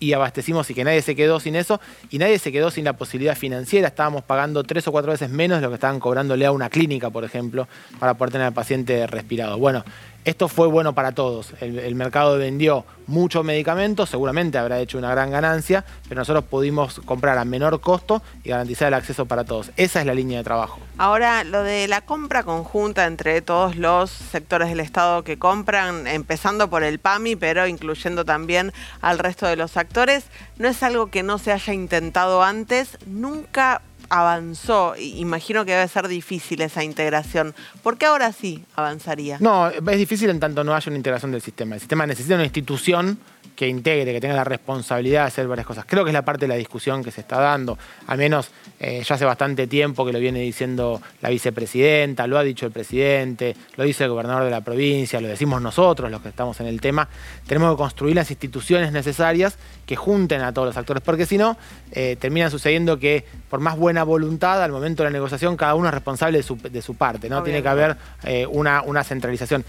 y 0.00 0.14
abastecimos 0.14 0.68
y 0.70 0.74
que 0.74 0.82
nadie 0.82 1.02
se 1.02 1.14
quedó 1.14 1.38
sin 1.38 1.54
eso 1.54 1.80
y 2.10 2.18
nadie 2.18 2.38
se 2.38 2.50
quedó 2.50 2.70
sin 2.70 2.84
la 2.84 2.94
posibilidad 2.94 3.36
financiera. 3.36 3.88
Estábamos 3.88 4.24
pagando 4.24 4.64
tres 4.64 4.88
o 4.88 4.92
cuatro 4.92 5.12
veces 5.12 5.30
menos 5.30 5.62
lo 5.62 5.68
que 5.68 5.74
estaban 5.74 6.00
cobrándole 6.00 6.46
a 6.46 6.52
una 6.52 6.70
clínica, 6.70 7.10
por 7.10 7.22
ejemplo, 7.22 7.68
para 7.98 8.14
poder 8.14 8.32
tener 8.32 8.46
al 8.48 8.54
paciente 8.54 9.06
respirado. 9.06 9.58
Bueno, 9.58 9.84
esto 10.24 10.48
fue 10.48 10.66
bueno 10.66 10.94
para 10.94 11.12
todos. 11.12 11.54
El, 11.60 11.94
mercado 11.94 12.38
vendió 12.38 12.84
mucho 13.06 13.42
medicamento, 13.42 14.06
seguramente 14.06 14.58
habrá 14.58 14.78
hecho 14.80 14.98
una 14.98 15.10
gran 15.10 15.30
ganancia, 15.30 15.84
pero 16.08 16.20
nosotros 16.20 16.44
pudimos 16.44 17.00
comprar 17.04 17.38
a 17.38 17.44
menor 17.44 17.80
costo 17.80 18.22
y 18.44 18.50
garantizar 18.50 18.88
el 18.88 18.94
acceso 18.94 19.26
para 19.26 19.44
todos. 19.44 19.70
Esa 19.76 20.00
es 20.00 20.06
la 20.06 20.14
línea 20.14 20.38
de 20.38 20.44
trabajo. 20.44 20.78
Ahora, 20.98 21.44
lo 21.44 21.62
de 21.62 21.88
la 21.88 22.02
compra 22.02 22.42
conjunta 22.42 23.06
entre 23.06 23.42
todos 23.42 23.76
los 23.76 24.10
sectores 24.10 24.68
del 24.68 24.80
Estado 24.80 25.24
que 25.24 25.38
compran, 25.38 26.06
empezando 26.06 26.68
por 26.68 26.84
el 26.84 26.98
PAMI, 26.98 27.36
pero 27.36 27.66
incluyendo 27.66 28.24
también 28.24 28.72
al 29.00 29.18
resto 29.18 29.46
de 29.46 29.56
los 29.56 29.76
actores, 29.76 30.24
no 30.58 30.68
es 30.68 30.82
algo 30.82 31.08
que 31.08 31.22
no 31.22 31.38
se 31.38 31.52
haya 31.52 31.72
intentado 31.72 32.42
antes. 32.42 32.98
Nunca 33.06 33.82
avanzó. 34.10 34.94
Imagino 34.98 35.64
que 35.64 35.72
debe 35.72 35.88
ser 35.88 36.08
difícil 36.08 36.60
esa 36.60 36.84
integración. 36.84 37.54
¿Por 37.82 37.96
qué 37.96 38.06
ahora 38.06 38.32
sí 38.32 38.64
avanzaría? 38.76 39.38
No, 39.40 39.68
es 39.68 39.98
difícil 39.98 40.28
en 40.28 40.40
tanto 40.40 40.62
no 40.64 40.74
haya 40.74 40.90
una 40.90 40.96
integración 40.96 41.32
del 41.32 41.40
sistema. 41.40 41.76
El 41.76 41.80
sistema 41.80 42.06
necesita 42.06 42.34
una 42.34 42.44
institución 42.44 43.18
que 43.60 43.68
integre, 43.68 44.14
que 44.14 44.20
tenga 44.22 44.34
la 44.34 44.44
responsabilidad 44.44 45.22
de 45.22 45.26
hacer 45.26 45.46
varias 45.46 45.66
cosas. 45.66 45.84
Creo 45.86 46.02
que 46.02 46.08
es 46.10 46.14
la 46.14 46.24
parte 46.24 46.46
de 46.46 46.48
la 46.48 46.54
discusión 46.54 47.04
que 47.04 47.10
se 47.10 47.20
está 47.20 47.38
dando. 47.38 47.76
Al 48.06 48.16
menos 48.16 48.48
eh, 48.78 49.02
ya 49.06 49.14
hace 49.14 49.26
bastante 49.26 49.66
tiempo 49.66 50.06
que 50.06 50.14
lo 50.14 50.18
viene 50.18 50.40
diciendo 50.40 51.02
la 51.20 51.28
vicepresidenta, 51.28 52.26
lo 52.26 52.38
ha 52.38 52.42
dicho 52.42 52.64
el 52.64 52.72
presidente, 52.72 53.54
lo 53.76 53.84
dice 53.84 54.04
el 54.04 54.10
gobernador 54.10 54.44
de 54.44 54.50
la 54.50 54.62
provincia, 54.62 55.20
lo 55.20 55.28
decimos 55.28 55.60
nosotros, 55.60 56.10
los 56.10 56.22
que 56.22 56.30
estamos 56.30 56.58
en 56.60 56.68
el 56.68 56.80
tema. 56.80 57.06
Tenemos 57.46 57.74
que 57.74 57.76
construir 57.76 58.16
las 58.16 58.30
instituciones 58.30 58.92
necesarias 58.92 59.58
que 59.84 59.94
junten 59.94 60.40
a 60.40 60.54
todos 60.54 60.68
los 60.68 60.76
actores, 60.78 61.02
porque 61.02 61.26
si 61.26 61.36
no, 61.36 61.58
eh, 61.92 62.16
termina 62.18 62.48
sucediendo 62.48 62.98
que 62.98 63.26
por 63.50 63.60
más 63.60 63.76
buena 63.76 63.99
voluntad, 64.04 64.62
al 64.62 64.72
momento 64.72 65.02
de 65.02 65.10
la 65.10 65.12
negociación, 65.12 65.56
cada 65.56 65.74
uno 65.74 65.88
es 65.88 65.94
responsable 65.94 66.38
de 66.38 66.82
su, 66.82 66.94
parte, 66.94 67.28
¿no? 67.28 67.42
Tiene 67.42 67.62
que 67.62 67.68
haber 67.68 67.96
eh, 68.24 68.46
una, 68.46 68.82
una 68.82 69.04
centralización. 69.04 69.64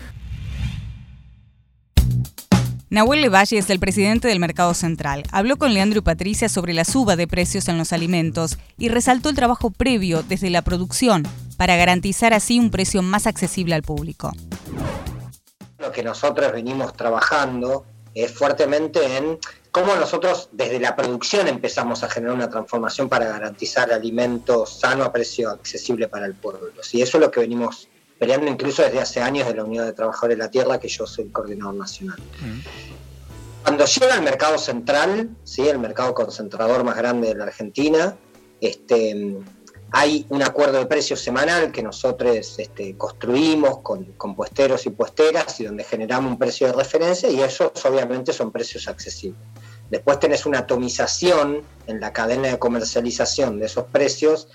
Nahuel 2.91 3.21
Levalle 3.21 3.57
es 3.57 3.69
el 3.69 3.79
presidente 3.79 4.27
del 4.27 4.41
Mercado 4.41 4.73
Central. 4.73 5.23
Habló 5.31 5.55
con 5.55 5.73
Leandro 5.73 5.99
y 5.99 6.01
Patricia 6.01 6.49
sobre 6.49 6.73
la 6.73 6.83
suba 6.83 7.15
de 7.15 7.25
precios 7.25 7.69
en 7.69 7.77
los 7.77 7.93
alimentos 7.93 8.57
y 8.77 8.89
resaltó 8.89 9.29
el 9.29 9.35
trabajo 9.35 9.71
previo 9.71 10.23
desde 10.23 10.49
la 10.49 10.61
producción 10.61 11.23
para 11.55 11.77
garantizar 11.77 12.33
así 12.33 12.59
un 12.59 12.69
precio 12.69 13.01
más 13.01 13.27
accesible 13.27 13.75
al 13.75 13.83
público. 13.83 14.33
Lo 15.79 15.89
que 15.93 16.03
nosotros 16.03 16.51
venimos 16.51 16.93
trabajando 16.93 17.85
es 18.13 18.33
fuertemente 18.33 19.17
en 19.17 19.39
cómo 19.71 19.95
nosotros 19.95 20.49
desde 20.51 20.79
la 20.79 20.95
producción 20.95 21.47
empezamos 21.47 22.03
a 22.03 22.09
generar 22.09 22.35
una 22.35 22.49
transformación 22.49 23.09
para 23.09 23.25
garantizar 23.25 23.91
alimentos 23.91 24.79
sano 24.79 25.03
a 25.03 25.11
precio 25.11 25.49
accesible 25.49 26.07
para 26.07 26.25
el 26.25 26.33
pueblo. 26.33 26.69
Y 26.91 27.01
eso 27.01 27.17
es 27.17 27.21
lo 27.21 27.31
que 27.31 27.39
venimos 27.39 27.87
peleando 28.19 28.51
incluso 28.51 28.83
desde 28.83 28.99
hace 28.99 29.21
años 29.21 29.47
de 29.47 29.55
la 29.55 29.63
Unión 29.63 29.85
de 29.85 29.93
Trabajadores 29.93 30.37
de 30.37 30.43
la 30.43 30.51
Tierra, 30.51 30.79
que 30.79 30.87
yo 30.87 31.07
soy 31.07 31.25
el 31.25 31.31
coordinador 31.31 31.75
nacional. 31.75 32.19
Cuando 33.63 33.85
llega 33.85 34.13
al 34.13 34.21
mercado 34.21 34.57
central, 34.57 35.29
¿sí? 35.43 35.67
el 35.67 35.79
mercado 35.79 36.13
concentrador 36.13 36.83
más 36.83 36.97
grande 36.97 37.29
de 37.29 37.35
la 37.35 37.45
Argentina, 37.45 38.15
este, 38.59 39.37
hay 39.91 40.25
un 40.29 40.41
acuerdo 40.41 40.79
de 40.79 40.85
precios 40.85 41.19
semanal 41.19 41.71
que 41.71 41.83
nosotros 41.83 42.57
este, 42.57 42.97
construimos 42.97 43.79
con, 43.79 44.05
con, 44.13 44.35
puesteros 44.35 44.85
y 44.85 44.89
puesteras 44.89 45.59
y 45.59 45.65
donde 45.65 45.83
generamos 45.83 46.31
un 46.31 46.39
precio 46.39 46.67
de 46.67 46.73
referencia 46.73 47.29
y 47.29 47.41
esos 47.41 47.71
obviamente 47.85 48.31
son 48.31 48.51
precios 48.51 48.87
accesibles. 48.87 49.41
Después 49.89 50.19
tenés 50.19 50.45
una 50.45 50.59
atomización 50.59 51.63
en 51.87 51.99
la 51.99 52.13
cadena 52.13 52.47
de 52.47 52.57
comercialización 52.57 53.59
de 53.59 53.65
esos 53.65 53.85
precios 53.85 54.47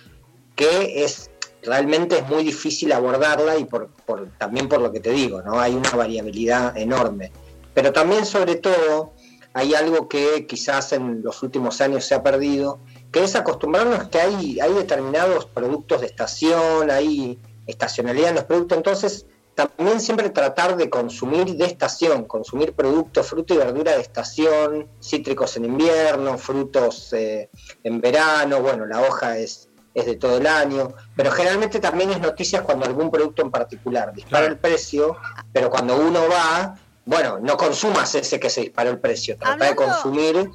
que 0.54 1.04
es 1.04 1.30
realmente 1.62 2.18
es 2.18 2.28
muy 2.28 2.44
difícil 2.44 2.92
abordarla 2.92 3.58
y 3.58 3.64
por, 3.64 3.90
también 4.38 4.68
por 4.68 4.80
lo 4.80 4.92
que 4.92 5.00
te 5.00 5.10
digo, 5.10 5.42
¿no? 5.42 5.60
Hay 5.60 5.74
una 5.74 5.90
variabilidad 5.90 6.76
enorme. 6.78 7.32
Pero 7.74 7.92
también, 7.92 8.24
sobre 8.24 8.54
todo, 8.54 9.12
hay 9.52 9.74
algo 9.74 10.08
que 10.08 10.46
quizás 10.46 10.92
en 10.92 11.22
los 11.22 11.42
últimos 11.42 11.80
años 11.80 12.04
se 12.04 12.14
ha 12.14 12.22
perdido, 12.22 12.78
que 13.12 13.24
es 13.24 13.36
acostumbrarnos 13.36 14.08
que 14.08 14.20
hay, 14.20 14.60
hay 14.60 14.72
determinados 14.74 15.46
productos 15.46 16.00
de 16.00 16.06
estación, 16.06 16.90
hay 16.90 17.38
estacionalidad 17.66 18.30
en 18.30 18.34
los 18.36 18.44
productos, 18.44 18.78
entonces 18.78 19.26
también 19.54 20.00
siempre 20.00 20.28
tratar 20.28 20.76
de 20.76 20.90
consumir 20.90 21.56
de 21.56 21.64
estación, 21.64 22.24
consumir 22.24 22.74
productos, 22.74 23.26
fruta 23.26 23.54
y 23.54 23.56
verdura 23.56 23.92
de 23.96 24.02
estación, 24.02 24.88
cítricos 25.00 25.56
en 25.56 25.64
invierno, 25.64 26.36
frutos 26.36 27.12
eh, 27.14 27.48
en 27.82 28.00
verano, 28.00 28.60
bueno, 28.60 28.84
la 28.84 29.00
hoja 29.00 29.38
es 29.38 29.68
es 29.96 30.04
de 30.04 30.16
todo 30.16 30.36
el 30.36 30.46
año, 30.46 30.92
pero 31.16 31.30
generalmente 31.30 31.80
también 31.80 32.10
es 32.10 32.20
noticias 32.20 32.60
cuando 32.60 32.84
algún 32.84 33.10
producto 33.10 33.40
en 33.40 33.50
particular 33.50 34.12
dispara 34.12 34.46
el 34.46 34.58
precio, 34.58 35.16
pero 35.54 35.70
cuando 35.70 35.96
uno 35.96 36.20
va, 36.28 36.74
bueno, 37.06 37.38
no 37.38 37.56
consumas 37.56 38.14
ese 38.14 38.38
que 38.38 38.50
se 38.50 38.60
disparó 38.60 38.90
el 38.90 38.98
precio, 38.98 39.38
trata 39.38 39.64
de 39.64 39.74
consumir 39.74 40.50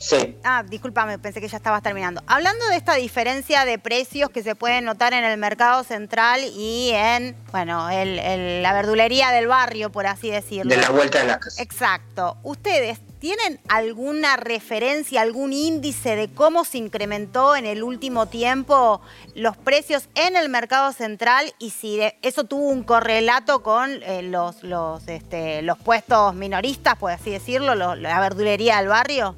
Sí. 0.00 0.34
Ah, 0.44 0.64
discúlpame, 0.66 1.18
pensé 1.18 1.42
que 1.42 1.48
ya 1.48 1.58
estabas 1.58 1.82
terminando. 1.82 2.22
Hablando 2.26 2.66
de 2.68 2.76
esta 2.76 2.94
diferencia 2.94 3.66
de 3.66 3.78
precios 3.78 4.30
que 4.30 4.42
se 4.42 4.54
pueden 4.54 4.86
notar 4.86 5.12
en 5.12 5.24
el 5.24 5.36
mercado 5.36 5.84
central 5.84 6.40
y 6.42 6.90
en, 6.94 7.36
bueno, 7.52 7.86
la 7.90 8.72
verdulería 8.72 9.30
del 9.30 9.46
barrio, 9.46 9.92
por 9.92 10.06
así 10.06 10.30
decirlo. 10.30 10.74
De 10.74 10.80
la 10.80 10.88
vuelta 10.88 11.18
de 11.18 11.26
la 11.26 11.38
casa. 11.38 11.62
Exacto. 11.62 12.38
¿Ustedes 12.42 13.00
tienen 13.18 13.60
alguna 13.68 14.38
referencia, 14.38 15.20
algún 15.20 15.52
índice 15.52 16.16
de 16.16 16.32
cómo 16.32 16.64
se 16.64 16.78
incrementó 16.78 17.54
en 17.54 17.66
el 17.66 17.82
último 17.82 18.24
tiempo 18.24 19.02
los 19.34 19.58
precios 19.58 20.08
en 20.14 20.34
el 20.34 20.48
mercado 20.48 20.94
central 20.94 21.52
y 21.58 21.70
si 21.70 22.00
eso 22.22 22.44
tuvo 22.44 22.68
un 22.68 22.84
correlato 22.84 23.62
con 23.62 24.02
eh, 24.02 24.22
los, 24.22 24.62
los, 24.62 25.06
este, 25.08 25.60
los 25.60 25.76
puestos 25.76 26.34
minoristas, 26.34 26.96
por 26.96 27.12
así 27.12 27.30
decirlo, 27.30 27.74
la 27.74 28.20
verdulería 28.20 28.78
del 28.78 28.88
barrio? 28.88 29.36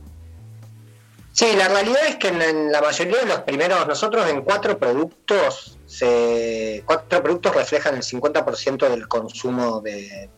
Sí, 1.32 1.46
la 1.56 1.66
realidad 1.66 2.06
es 2.06 2.16
que 2.16 2.28
en, 2.28 2.70
la 2.70 2.82
mayoría 2.82 3.20
de 3.20 3.26
los 3.26 3.40
primeros, 3.40 3.86
nosotros 3.88 4.28
en 4.28 4.42
cuatro 4.42 4.78
productos, 4.78 5.78
se, 5.86 6.82
cuatro 6.84 7.22
productos 7.22 7.54
reflejan 7.54 7.94
el 7.94 8.02
50% 8.02 8.88
del 8.88 9.08
consumo 9.08 9.80
de, 9.80 10.28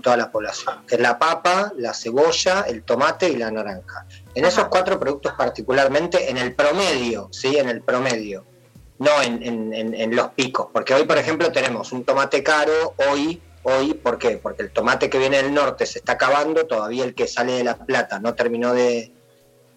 toda 0.00 0.16
la 0.16 0.30
población, 0.30 0.86
que 0.86 0.94
es 0.94 1.00
la 1.00 1.18
papa, 1.18 1.72
la 1.76 1.92
cebolla, 1.92 2.62
el 2.68 2.84
tomate 2.84 3.28
y 3.28 3.36
la 3.36 3.50
naranja. 3.50 4.06
En 4.32 4.44
esos 4.44 4.68
cuatro 4.68 5.00
productos 5.00 5.32
particularmente, 5.36 6.30
en 6.30 6.36
el 6.36 6.54
promedio, 6.54 7.28
¿sí? 7.32 7.56
En 7.56 7.68
el 7.68 7.82
promedio, 7.82 8.44
no 9.00 9.20
en, 9.20 9.42
en 9.74 10.16
los 10.16 10.28
picos, 10.28 10.68
porque 10.72 10.94
hoy, 10.94 11.04
por 11.04 11.18
ejemplo, 11.18 11.50
tenemos 11.50 11.90
un 11.90 12.04
tomate 12.04 12.44
caro, 12.44 12.94
hoy 13.10 13.42
hoy, 13.64 13.92
¿por 13.92 14.18
qué? 14.18 14.38
Porque 14.38 14.62
el 14.62 14.70
tomate 14.70 15.10
que 15.10 15.18
viene 15.18 15.42
del 15.42 15.52
norte 15.52 15.84
se 15.84 15.98
está 15.98 16.12
acabando, 16.12 16.66
todavía 16.66 17.04
el 17.04 17.14
que 17.14 17.26
sale 17.26 17.52
de 17.52 17.64
La 17.64 17.76
Plata 17.76 18.18
no 18.18 18.34
terminó 18.34 18.72
de, 18.72 19.12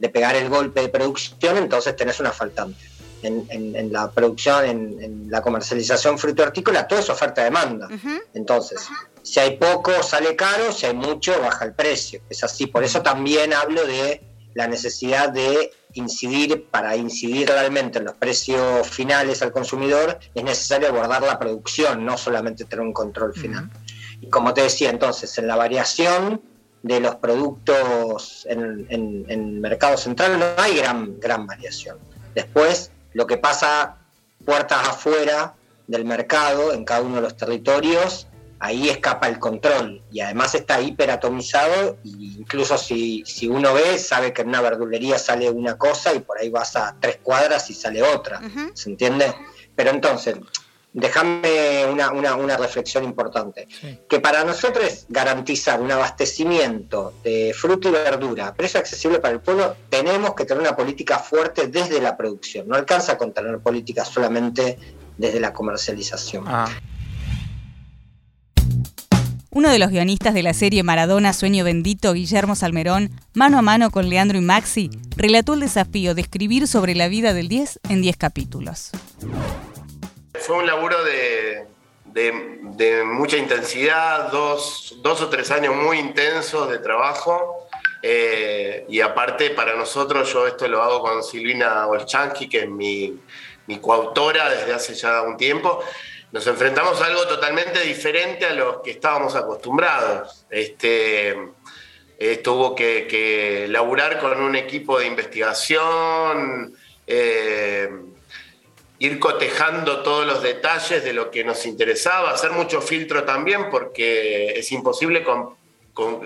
de 0.02 0.10
pegar 0.10 0.36
el 0.36 0.50
golpe 0.50 0.82
de 0.82 0.90
producción, 0.90 1.58
entonces 1.58 1.96
tenés 1.96 2.20
una 2.20 2.32
faltante. 2.32 2.84
En, 3.22 3.94
la 3.94 4.10
producción, 4.10 4.66
en, 4.66 5.28
la 5.30 5.44
comercialización 5.44 6.18
fruto 6.18 6.42
hortícola, 6.42 6.88
todo 6.88 6.98
es 6.98 7.08
oferta-demanda. 7.08 7.88
Entonces, 8.34 8.88
si 9.22 9.40
hay 9.40 9.58
poco, 9.58 10.02
sale 10.02 10.36
caro, 10.36 10.72
si 10.72 10.88
hay 10.88 10.96
mucho, 10.96 11.40
baja 11.40 11.66
el 11.66 11.74
precio. 11.74 12.20
Es 12.32 12.44
así. 12.44 12.66
Por 12.66 12.84
eso 12.84 13.04
también 13.04 13.54
hablo 13.54 13.86
de 13.86 14.24
la 14.56 14.68
necesidad 14.68 15.30
de 15.30 15.72
incidir, 15.94 16.66
para 16.72 16.96
incidir 16.96 17.48
realmente 17.48 18.00
en 18.00 18.06
los 18.06 18.16
precios 18.16 18.88
finales 18.90 19.44
al 19.44 19.52
consumidor, 19.52 20.18
es 20.34 20.44
necesario 20.44 20.88
abordar 20.88 21.22
la 21.22 21.38
producción, 21.38 22.04
no 22.04 22.18
solamente 22.18 22.66
tener 22.66 22.84
un 22.84 22.94
control 22.94 23.36
final. 23.36 23.70
Y 24.20 24.30
como 24.30 24.52
te 24.56 24.64
decía, 24.64 24.90
entonces, 24.90 25.38
en 25.38 25.46
la 25.46 25.56
variación 25.56 26.42
de 26.84 27.00
los 27.00 27.16
productos 27.16 28.46
en, 28.50 28.88
el 29.30 29.42
mercado 29.60 29.98
central 29.98 30.40
no 30.40 30.46
hay 30.58 30.78
gran, 30.78 31.20
gran 31.20 31.46
variación. 31.46 31.98
Después, 32.34 32.92
lo 33.14 33.28
que 33.28 33.38
pasa 33.38 33.98
puertas 34.46 34.88
afuera 34.88 35.54
del 35.88 36.06
mercado, 36.06 36.74
en 36.74 36.86
cada 36.86 37.02
uno 37.02 37.18
de 37.18 37.22
los 37.22 37.38
territorios, 37.38 38.28
ahí 38.60 38.90
escapa 38.90 39.28
el 39.28 39.40
control 39.40 40.04
y 40.12 40.22
además 40.22 40.54
está 40.56 40.80
hiperatomizado 40.80 41.98
e 42.06 42.10
incluso 42.38 42.78
si, 42.78 43.24
si 43.26 43.48
uno 43.48 43.74
ve, 43.74 43.98
sabe 43.98 44.34
que 44.34 44.44
en 44.44 44.50
una 44.50 44.62
verdulería 44.62 45.18
sale 45.18 45.50
una 45.50 45.78
cosa 45.78 46.14
y 46.14 46.20
por 46.20 46.40
ahí 46.40 46.50
vas 46.50 46.76
a 46.76 46.96
tres 47.00 47.20
cuadras 47.24 47.70
y 47.70 47.74
sale 47.74 48.04
otra, 48.04 48.40
¿se 48.74 48.90
entiende? 48.90 49.34
Pero 49.76 49.90
entonces, 49.90 50.36
déjame 50.94 51.86
una, 51.86 52.58
reflexión 52.58 53.04
importante. 53.04 53.68
Que 54.10 54.20
para 54.20 54.44
nosotros 54.44 54.86
es 54.86 55.06
garantizar 55.10 55.82
un 55.82 55.92
abastecimiento 55.92 57.14
de 57.24 57.54
fruta 57.56 57.90
y 57.90 57.92
verdura 57.92 58.48
a 58.48 58.54
precio 58.54 58.80
accesible 58.80 59.20
para 59.20 59.34
el 59.34 59.40
pueblo, 59.40 59.76
tenemos 59.90 60.34
que 60.36 60.46
tener 60.46 60.62
una 60.62 60.76
política 60.76 61.20
fuerte 61.20 61.68
desde 61.68 62.02
la 62.02 62.18
producción. 62.18 62.68
No 62.68 62.76
alcanza 62.76 63.18
con 63.18 63.34
tener 63.34 63.60
políticas 63.60 64.10
solamente 64.10 64.78
desde 65.18 65.40
la 65.40 65.54
comercialización. 65.54 66.46
Ah. 66.48 66.68
Uno 69.54 69.70
de 69.70 69.80
los 69.80 69.90
guionistas 69.90 70.34
de 70.34 70.44
la 70.44 70.54
serie 70.54 70.82
Maradona 70.82 71.34
Sueño 71.34 71.66
Bendito, 71.66 72.14
Guillermo 72.14 72.56
Salmerón, 72.56 73.12
mano 73.34 73.58
a 73.58 73.62
mano 73.62 73.92
con 73.92 74.08
Leandro 74.08 74.38
y 74.38 74.42
Maxi, 74.42 74.90
relató 75.18 75.56
el 75.56 75.60
desafío 75.60 76.16
de 76.16 76.22
escribir 76.22 76.68
sobre 76.68 76.96
la 76.96 77.10
vida 77.10 77.34
del 77.34 77.50
10 77.50 77.82
en 77.90 78.02
10 78.02 78.16
capítulos 78.16 78.92
fue 80.42 80.58
un 80.58 80.66
laburo 80.66 80.98
de, 81.04 81.68
mucha 83.06 83.38
intensidad, 83.38 84.32
dos, 84.32 84.94
o 85.04 85.30
tres 85.30 85.52
años 85.52 85.76
muy 85.76 86.00
intensos 86.00 86.70
de 86.70 86.80
trabajo. 86.80 87.68
Eh, 88.04 88.86
y 88.90 89.00
aparte, 89.02 89.52
para 89.52 89.76
nosotros, 89.76 90.32
yo 90.34 90.48
esto 90.48 90.68
lo 90.68 90.82
hago 90.82 91.02
con 91.02 91.24
Silvina 91.24 91.88
Olchanski, 91.88 92.50
que 92.50 92.62
es 92.62 92.70
mi, 92.70 93.20
coautora 93.80 94.50
desde 94.50 94.74
hace 94.74 94.94
ya 94.96 95.22
un 95.22 95.38
tiempo. 95.38 95.82
Nos 96.32 96.46
enfrentamos 96.48 97.00
a 97.02 97.06
algo 97.06 97.28
totalmente 97.28 97.80
diferente 97.82 98.46
a 98.46 98.54
lo 98.54 98.82
que 98.82 98.92
estábamos 98.92 99.36
acostumbrados. 99.36 100.46
Este, 100.50 101.38
tuvo 102.44 102.76
que, 102.76 103.68
laburar 103.70 104.20
con 104.20 104.42
un 104.42 104.56
equipo 104.56 105.00
de 105.00 105.08
investigación. 105.08 106.76
Eh, 107.08 107.90
ir 109.02 109.18
cotejando 109.18 110.04
todos 110.04 110.28
los 110.28 110.44
detalles 110.44 111.04
de 111.04 111.12
lo 111.12 111.32
que 111.32 111.44
nos 111.44 111.66
interesaba, 111.66 112.30
hacer 112.30 112.52
mucho 112.52 112.82
filtro 112.82 113.24
también, 113.24 113.72
porque 113.72 114.60
es 114.60 114.72
imposible 114.72 115.26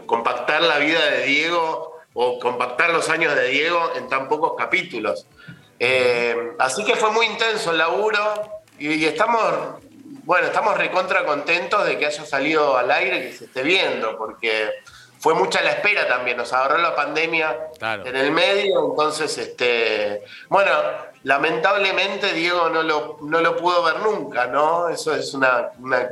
compactar 0.05 0.61
la 0.61 0.77
vida 0.79 1.09
de 1.09 1.25
Diego 1.25 1.95
o 2.13 2.38
compactar 2.38 2.89
los 2.89 3.07
años 3.07 3.33
de 3.33 3.47
Diego 3.47 3.93
en 3.95 4.09
tan 4.09 4.27
pocos 4.27 4.55
capítulos. 4.57 5.25
Eh, 5.79 6.51
así 6.59 6.83
que 6.83 6.97
fue 6.97 7.11
muy 7.11 7.27
intenso 7.27 7.71
el 7.71 7.77
laburo 7.77 8.19
y, 8.77 9.05
estamos, 9.05 9.81
bueno, 10.25 10.47
estamos 10.47 10.77
recontra 10.77 11.25
contentos 11.25 11.85
de 11.85 11.97
que 11.97 12.07
haya 12.07 12.25
salido 12.25 12.75
al 12.75 12.91
aire 12.91 13.19
y 13.19 13.21
que 13.29 13.38
se 13.38 13.45
esté 13.45 13.63
viendo, 13.63 14.17
porque 14.17 14.69
fue 15.19 15.34
mucha 15.34 15.62
la 15.62 15.71
espera 15.71 16.08
también, 16.08 16.38
nos 16.38 16.51
agarró 16.54 16.78
la 16.78 16.95
pandemia 16.95 17.69
en 17.82 18.15
el 18.15 18.32
medio, 18.32 18.89
entonces, 18.91 19.38
este, 19.38 20.23
bueno, 20.49 20.71
lamentablemente 21.23 22.34
Diego 22.34 22.69
no 22.69 22.84
lo, 22.84 23.17
no 23.21 23.41
lo 23.41 23.56
pudo 23.56 23.84
ver 23.84 23.99
nunca, 23.99 24.47
¿no? 24.47 24.89
Eso 24.89 25.15
es 25.15 25.34
una, 25.34 25.69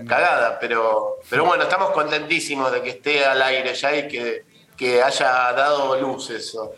cagada, 0.08 0.58
pero, 0.60 1.18
pero 1.30 1.46
bueno, 1.46 1.63
estamos 1.63 1.92
contentísimos 1.92 2.72
de 2.72 2.82
que 2.82 2.89
esté 2.89 3.26
al 3.26 3.42
aire 3.42 3.74
ya 3.74 3.96
y 3.96 4.08
que, 4.08 4.46
que 4.76 5.04
haya 5.04 5.54
dado 5.54 6.00
luz 6.00 6.30
eso. 6.32 6.74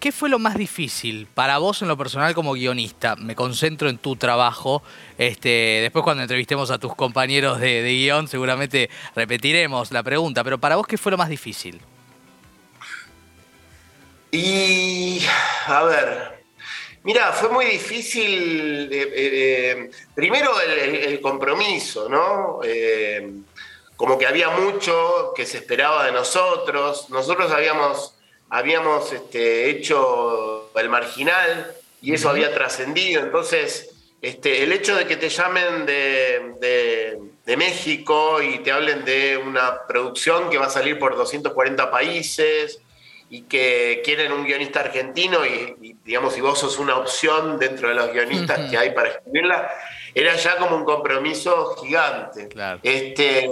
¿Qué 0.00 0.12
fue 0.12 0.28
lo 0.28 0.38
más 0.38 0.56
difícil 0.56 1.26
para 1.32 1.58
vos 1.58 1.80
en 1.80 1.88
lo 1.88 1.96
personal 1.96 2.34
como 2.34 2.52
guionista? 2.52 3.16
Me 3.16 3.34
concentro 3.34 3.88
en 3.88 3.96
tu 3.96 4.16
trabajo. 4.16 4.82
Este, 5.16 5.78
después 5.80 6.02
cuando 6.02 6.22
entrevistemos 6.22 6.70
a 6.70 6.78
tus 6.78 6.94
compañeros 6.94 7.58
de, 7.58 7.82
guion 7.82 8.28
seguramente 8.28 8.90
repetiremos 9.16 9.90
la 9.90 10.02
pregunta, 10.02 10.44
pero 10.44 10.58
para 10.58 10.76
vos 10.76 10.86
¿qué 10.86 10.98
fue 10.98 11.10
lo 11.10 11.18
más 11.18 11.30
difícil? 11.30 11.80
Y 14.30 15.22
a 15.66 15.82
ver, 15.84 16.44
mira, 17.02 17.32
fue 17.32 17.48
muy 17.48 17.66
difícil, 17.66 18.90
eh, 18.92 19.02
eh, 19.02 19.10
eh, 19.14 19.90
primero 20.14 20.52
el, 20.60 21.20
compromiso, 21.20 22.08
¿no? 22.08 22.60
como 23.96 24.18
que 24.18 24.26
había 24.26 24.50
mucho 24.50 25.32
que 25.36 25.46
se 25.46 25.58
esperaba 25.58 26.04
de 26.06 26.12
nosotros, 26.12 27.08
nosotros 27.10 27.52
habíamos 27.52 28.14
habíamos 28.52 29.10
este, 29.14 29.70
hecho 29.70 30.70
el 30.74 30.90
marginal 30.90 31.74
y 32.02 32.12
eso 32.12 32.28
había 32.28 32.52
trascendido. 32.52 33.22
Entonces, 33.22 33.94
este, 34.20 34.62
el 34.62 34.72
hecho 34.72 34.94
de 34.94 35.06
que 35.06 35.16
te 35.16 35.30
llamen 35.30 35.86
de, 35.86 37.18
México 37.56 38.42
y 38.42 38.58
te 38.58 38.72
hablen 38.72 39.04
de 39.04 39.38
una 39.38 39.86
producción 39.86 40.50
que 40.50 40.58
va 40.58 40.66
a 40.66 40.70
salir 40.70 40.98
por 40.98 41.16
240 41.16 41.90
países 41.90 42.80
y 43.30 43.42
que 43.42 44.02
quieren 44.04 44.32
un 44.32 44.44
guionista 44.44 44.80
argentino 44.80 45.46
y, 45.46 45.96
digamos, 46.04 46.34
si 46.34 46.40
vos 46.40 46.58
sos 46.58 46.78
una 46.78 46.96
opción 46.96 47.58
dentro 47.58 47.88
de 47.88 47.94
los 47.94 48.12
guionistas 48.12 48.70
que 48.70 48.76
hay 48.76 48.90
para 48.90 49.10
escribirla, 49.10 49.70
era 50.14 50.34
ya 50.36 50.56
como 50.56 50.76
un 50.76 50.84
compromiso 50.84 51.76
gigante. 51.76 52.48
Este, 52.82 53.48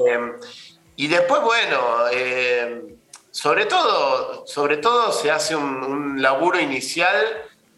y 0.96 1.08
después, 1.08 1.40
bueno, 1.42 1.78
eh, 2.12 2.96
sobre 3.30 3.66
todo, 3.66 4.44
sobre 4.46 4.76
todo 4.78 5.12
se 5.12 5.30
hace 5.30 5.54
un, 5.54 6.20
laburo 6.20 6.60
inicial 6.60 7.14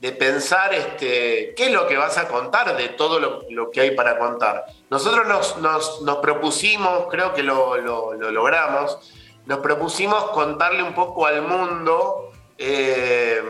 de 0.00 0.12
pensar 0.12 0.74
este, 0.74 1.54
qué 1.54 1.66
es 1.66 1.72
lo 1.72 1.86
que 1.86 1.96
vas 1.96 2.18
a 2.18 2.26
contar 2.26 2.76
de 2.76 2.88
todo 2.88 3.20
lo, 3.20 3.70
que 3.70 3.80
hay 3.80 3.90
para 3.92 4.18
contar. 4.18 4.66
Nosotros 4.90 5.26
nos, 5.60 6.18
propusimos, 6.18 7.06
creo 7.10 7.32
que 7.34 7.42
lo, 7.42 7.76
logramos, 8.16 8.98
nos 9.46 9.58
propusimos 9.60 10.24
contarle 10.30 10.82
un 10.82 10.94
poco 10.94 11.26
al 11.26 11.42
mundo 11.42 12.32
eh, 12.58 13.42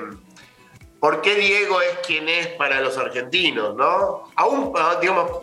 por 1.03 1.21
qué 1.21 1.35
Diego 1.35 1.83
es 1.83 1.99
quien 2.07 2.29
es 2.29 2.47
para 2.47 2.81
los 2.81 2.97
argentinos, 2.97 3.75
¿no? 3.75 4.31
Aún, 4.37 4.73
digamos, 5.01 5.41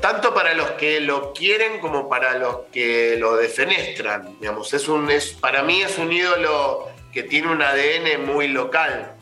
tanto 0.00 0.34
para 0.34 0.52
los 0.54 0.72
que 0.72 0.98
lo 0.98 1.32
quieren 1.32 1.78
como 1.78 2.08
para 2.08 2.36
los 2.36 2.62
que 2.72 3.14
lo 3.16 3.36
defenestran. 3.36 4.36
Digamos, 4.40 4.74
es 4.74 4.88
un, 4.88 5.08
es, 5.08 5.34
para 5.34 5.62
mí 5.62 5.80
es 5.80 5.96
un 5.98 6.10
ídolo 6.10 6.88
que 7.12 7.22
tiene 7.22 7.52
un 7.52 7.62
ADN 7.62 8.26
muy 8.26 8.48
local. 8.48 9.14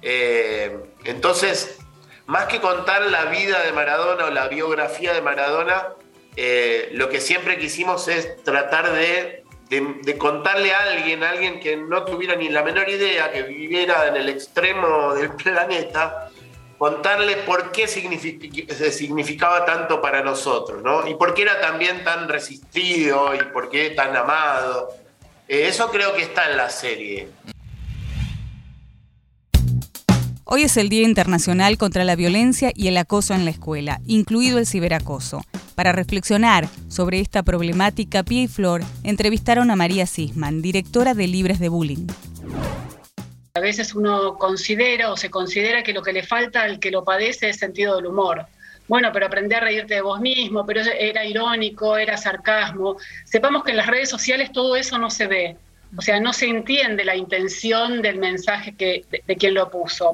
Eh, 0.00 0.78
entonces, 1.02 1.76
más 2.26 2.44
que 2.44 2.60
contar 2.60 3.02
la 3.10 3.24
vida 3.24 3.64
de 3.64 3.72
Maradona 3.72 4.26
o 4.26 4.30
la 4.30 4.46
biografía 4.46 5.12
de 5.12 5.22
Maradona, 5.22 5.88
eh, 6.36 6.88
lo 6.92 7.08
que 7.08 7.20
siempre 7.20 7.58
quisimos 7.58 8.06
es 8.06 8.40
tratar 8.44 8.92
de, 8.92 9.41
de, 9.80 10.18
contarle 10.18 10.74
a 10.74 10.80
alguien, 10.80 11.24
a 11.24 11.30
alguien 11.30 11.58
que 11.58 11.76
no 11.76 12.04
tuviera 12.04 12.36
ni 12.36 12.50
la 12.50 12.62
menor 12.62 12.88
idea, 12.90 13.32
que 13.32 13.42
viviera 13.42 14.06
en 14.08 14.16
el 14.16 14.28
extremo 14.28 15.14
del 15.14 15.30
planeta, 15.36 16.28
contarle 16.76 17.36
por 17.38 17.72
qué 17.72 17.88
significaba 17.88 19.64
tanto 19.64 20.02
para 20.02 20.22
nosotros, 20.22 20.82
¿no? 20.82 21.06
Y 21.06 21.14
por 21.14 21.32
qué 21.32 21.42
era 21.42 21.60
también 21.60 22.04
tan 22.04 22.28
resistido 22.28 23.34
y 23.34 23.38
por 23.52 23.70
qué 23.70 23.90
tan 23.90 24.14
amado. 24.14 24.90
Eh, 25.48 25.68
eso 25.68 25.90
creo 25.90 26.14
que 26.14 26.22
está 26.22 26.50
en 26.50 26.56
la 26.56 26.68
serie. 26.68 27.28
Hoy 30.44 30.64
es 30.64 30.76
el 30.76 30.88
Día 30.88 31.02
Internacional 31.02 31.78
contra 31.78 32.02
la 32.02 32.16
Violencia 32.16 32.72
y 32.74 32.88
el 32.88 32.96
Acoso 32.96 33.32
en 33.32 33.44
la 33.44 33.52
Escuela, 33.52 34.00
incluido 34.06 34.58
el 34.58 34.66
ciberacoso. 34.66 35.40
Para 35.76 35.92
reflexionar 35.92 36.68
sobre 36.88 37.20
esta 37.20 37.44
problemática, 37.44 38.24
Pie 38.24 38.42
y 38.42 38.48
Flor 38.48 38.82
entrevistaron 39.04 39.70
a 39.70 39.76
María 39.76 40.04
Sisman, 40.04 40.60
directora 40.60 41.14
de 41.14 41.28
Libres 41.28 41.60
de 41.60 41.68
Bullying. 41.68 42.08
A 43.54 43.60
veces 43.60 43.94
uno 43.94 44.36
considera 44.36 45.12
o 45.12 45.16
se 45.16 45.30
considera 45.30 45.84
que 45.84 45.92
lo 45.92 46.02
que 46.02 46.12
le 46.12 46.24
falta 46.24 46.62
al 46.62 46.80
que 46.80 46.90
lo 46.90 47.04
padece 47.04 47.48
es 47.48 47.58
sentido 47.58 47.96
del 47.96 48.06
humor. 48.06 48.46
Bueno, 48.88 49.10
pero 49.12 49.26
aprender 49.26 49.58
a 49.58 49.66
reírte 49.66 49.94
de 49.94 50.02
vos 50.02 50.20
mismo, 50.20 50.66
pero 50.66 50.80
era 50.80 51.24
irónico, 51.24 51.96
era 51.96 52.16
sarcasmo. 52.16 52.96
Sepamos 53.24 53.62
que 53.62 53.70
en 53.70 53.76
las 53.76 53.86
redes 53.86 54.10
sociales 54.10 54.50
todo 54.52 54.74
eso 54.74 54.98
no 54.98 55.08
se 55.08 55.28
ve. 55.28 55.56
O 55.96 56.02
sea, 56.02 56.20
no 56.20 56.32
se 56.32 56.46
entiende 56.46 57.04
la 57.04 57.16
intención 57.16 58.00
del 58.02 58.18
mensaje 58.18 58.74
que, 58.74 59.04
de 59.10 59.36
quien 59.36 59.54
lo 59.54 59.70
puso 59.70 60.12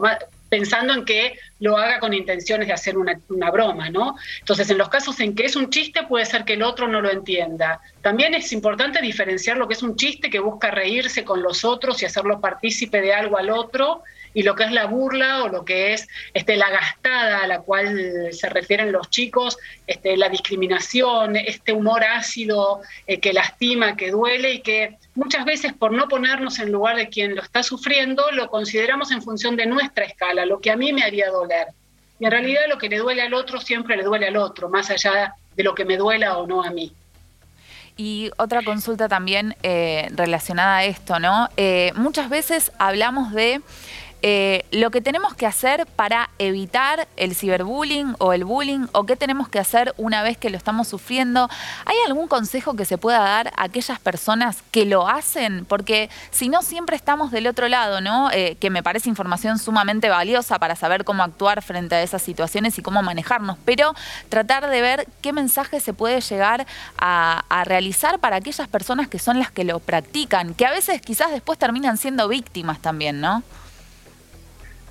pensando 0.49 0.95
en 0.95 1.05
que 1.05 1.38
lo 1.61 1.77
haga 1.77 1.99
con 1.99 2.14
intenciones 2.14 2.69
de 2.69 2.73
hacer 2.73 2.97
una, 2.97 3.51
broma, 3.51 3.91
¿no? 3.91 4.17
Entonces, 4.41 4.71
en 4.71 4.79
los 4.79 4.88
casos 4.88 5.21
en 5.21 5.35
que 5.35 5.45
es 5.45 5.57
un 5.57 5.71
chiste, 5.71 6.05
puede 6.05 6.25
ser 6.25 6.45
que 6.45 6.55
el 6.55 6.62
otro 6.62 6.88
no 6.88 7.01
lo 7.01 7.11
entienda. 7.11 7.81
También 8.01 8.35
es 8.35 8.53
importante 8.53 9.01
diferenciar 9.03 9.57
lo 9.57 9.69
que 9.69 9.75
es 9.75 9.83
un 9.83 9.97
chiste 9.97 10.31
que 10.31 10.38
busca 10.38 10.71
reírse 10.71 11.25
con 11.25 11.43
los 11.43 11.64
otros 11.64 12.03
y 12.03 12.07
hacerlo 12.07 12.41
partícipe 12.41 13.01
de 13.01 13.12
algo 13.12 13.37
al 13.37 13.51
otro 13.51 14.03
y 14.35 14.43
lo 14.43 14.55
que 14.55 14.64
es 14.64 14.73
la 14.73 14.87
burla 14.87 15.45
o 15.45 15.49
lo 15.49 15.64
que 15.64 15.93
es 15.93 16.07
este, 16.35 16.57
la 16.57 16.71
gastada 16.71 17.45
a 17.45 17.47
la 17.47 17.61
cual 17.61 18.29
se 18.33 18.49
refieren 18.49 18.93
los 18.93 19.11
chicos, 19.11 19.59
este, 19.87 20.17
la 20.17 20.29
discriminación, 20.29 21.37
este 21.37 21.73
humor 21.73 22.05
ácido 22.05 22.81
eh, 23.07 23.21
que 23.21 23.33
lastima, 23.33 23.97
que 23.97 24.11
duele 24.11 24.55
y 24.55 24.61
que 24.61 24.97
muchas 25.14 25.45
veces 25.45 25.73
por 25.73 25.93
no 25.93 26.09
ponernos 26.09 26.59
en 26.59 26.73
lugar 26.73 26.97
de 26.97 27.09
quien 27.09 27.35
lo 27.35 27.43
está 27.43 27.62
sufriendo, 27.62 28.31
lo 28.33 28.49
consideramos 28.49 29.11
en 29.11 29.23
función 29.23 29.57
de 29.57 29.67
nuestra 29.67 30.05
escala, 30.05 30.47
lo 30.47 30.61
que 30.61 30.71
a 30.71 30.77
mí 30.77 30.93
me 30.93 31.03
haría 31.03 31.31
doler. 31.31 31.69
Y 32.21 32.25
en 32.25 32.31
realidad 32.31 32.62
lo 32.69 32.79
que 32.79 32.88
le 32.88 32.99
duele 32.99 33.23
al 33.23 33.35
otro 33.35 33.61
siempre 33.61 33.97
le 33.97 34.03
duele 34.03 34.27
al 34.27 34.37
otro, 34.37 34.69
más 34.69 34.91
allá 34.91 35.35
de 35.55 35.62
lo 35.62 35.75
que 35.75 35.85
me 35.85 35.97
duela 35.97 36.38
o 36.38 36.47
no 36.47 36.62
a 36.62 36.71
mí. 36.71 36.93
Y 37.97 38.31
otra 38.37 38.62
consulta 38.62 39.09
también 39.09 39.57
eh, 39.64 40.09
relacionada 40.12 40.79
a 40.79 40.85
esto, 40.85 41.19
¿no? 41.19 41.49
Eh, 41.57 41.93
muchas 41.97 42.31
veces 42.31 42.71
hablamos 42.79 43.33
de 43.33 43.61
eh, 44.22 44.64
lo 44.72 44.90
que 44.90 45.00
tenemos 45.00 45.35
que 45.35 45.46
hacer 45.46 45.87
para 45.87 46.31
evitar 46.38 47.07
el 47.16 47.35
ciberbullying 47.37 48.16
o 48.18 48.33
el 48.33 48.44
bullying 48.44 48.87
o 48.92 49.04
qué 49.04 49.16
tenemos 49.16 49.48
que 49.48 49.59
hacer 49.61 49.94
una 49.96 50.22
vez 50.22 50.37
que 50.37 50.50
lo 50.50 50.57
estamos 50.57 50.88
sufriendo. 50.88 51.48
¿Hay 51.85 51.96
algún 52.07 52.26
consejo 52.26 52.74
que 52.74 52.85
se 52.85 52.98
pueda 52.98 53.20
dar 53.20 53.52
a 53.57 53.64
aquellas 53.64 54.00
personas 54.00 54.62
que 54.72 54.87
lo 54.87 55.09
hacen? 55.09 55.64
Porque 55.66 56.11
si 56.31 56.48
no, 56.48 56.62
siempre 56.62 56.96
estamos 56.96 57.31
del 57.31 57.46
otro 57.46 57.68
lado, 57.68 58.00
¿no? 58.00 58.31
Eh, 58.33 58.57
que 58.59 58.70
me 58.70 58.83
parece 58.83 59.09
información 59.09 59.59
sumamente 59.59 60.09
valiosa 60.09 60.59
para 60.59 60.74
saber 60.74 61.04
cómo 61.04 61.22
actuar 61.22 61.62
frente 61.62 61.94
a 61.94 62.02
esas 62.02 62.22
situaciones 62.22 62.78
y 62.78 62.83
cómo 62.83 63.02
manejarnos, 63.02 63.57
pero 63.64 63.94
tratar 64.28 64.68
de 64.68 64.81
ver 64.81 65.07
qué 65.22 65.33
mensaje 65.33 65.81
se 65.81 65.92
puede 65.92 66.20
llegar 66.20 66.66
a, 66.98 67.44
a 67.48 67.64
realizar 67.64 68.18
para 68.18 68.37
aquellas 68.37 68.68
personas 68.68 69.07
que 69.07 69.18
son 69.18 69.38
las 69.38 69.52
que 69.52 69.64
lo 69.64 69.78
practican, 69.78 70.54
que 70.54 70.66
a 70.66 70.70
veces 70.70 71.00
quizás 71.00 71.31
después 71.31 71.59
terminan 71.59 71.98
siendo 71.98 72.26
víctimas 72.26 72.81
también, 72.81 73.20
¿no? 73.20 73.42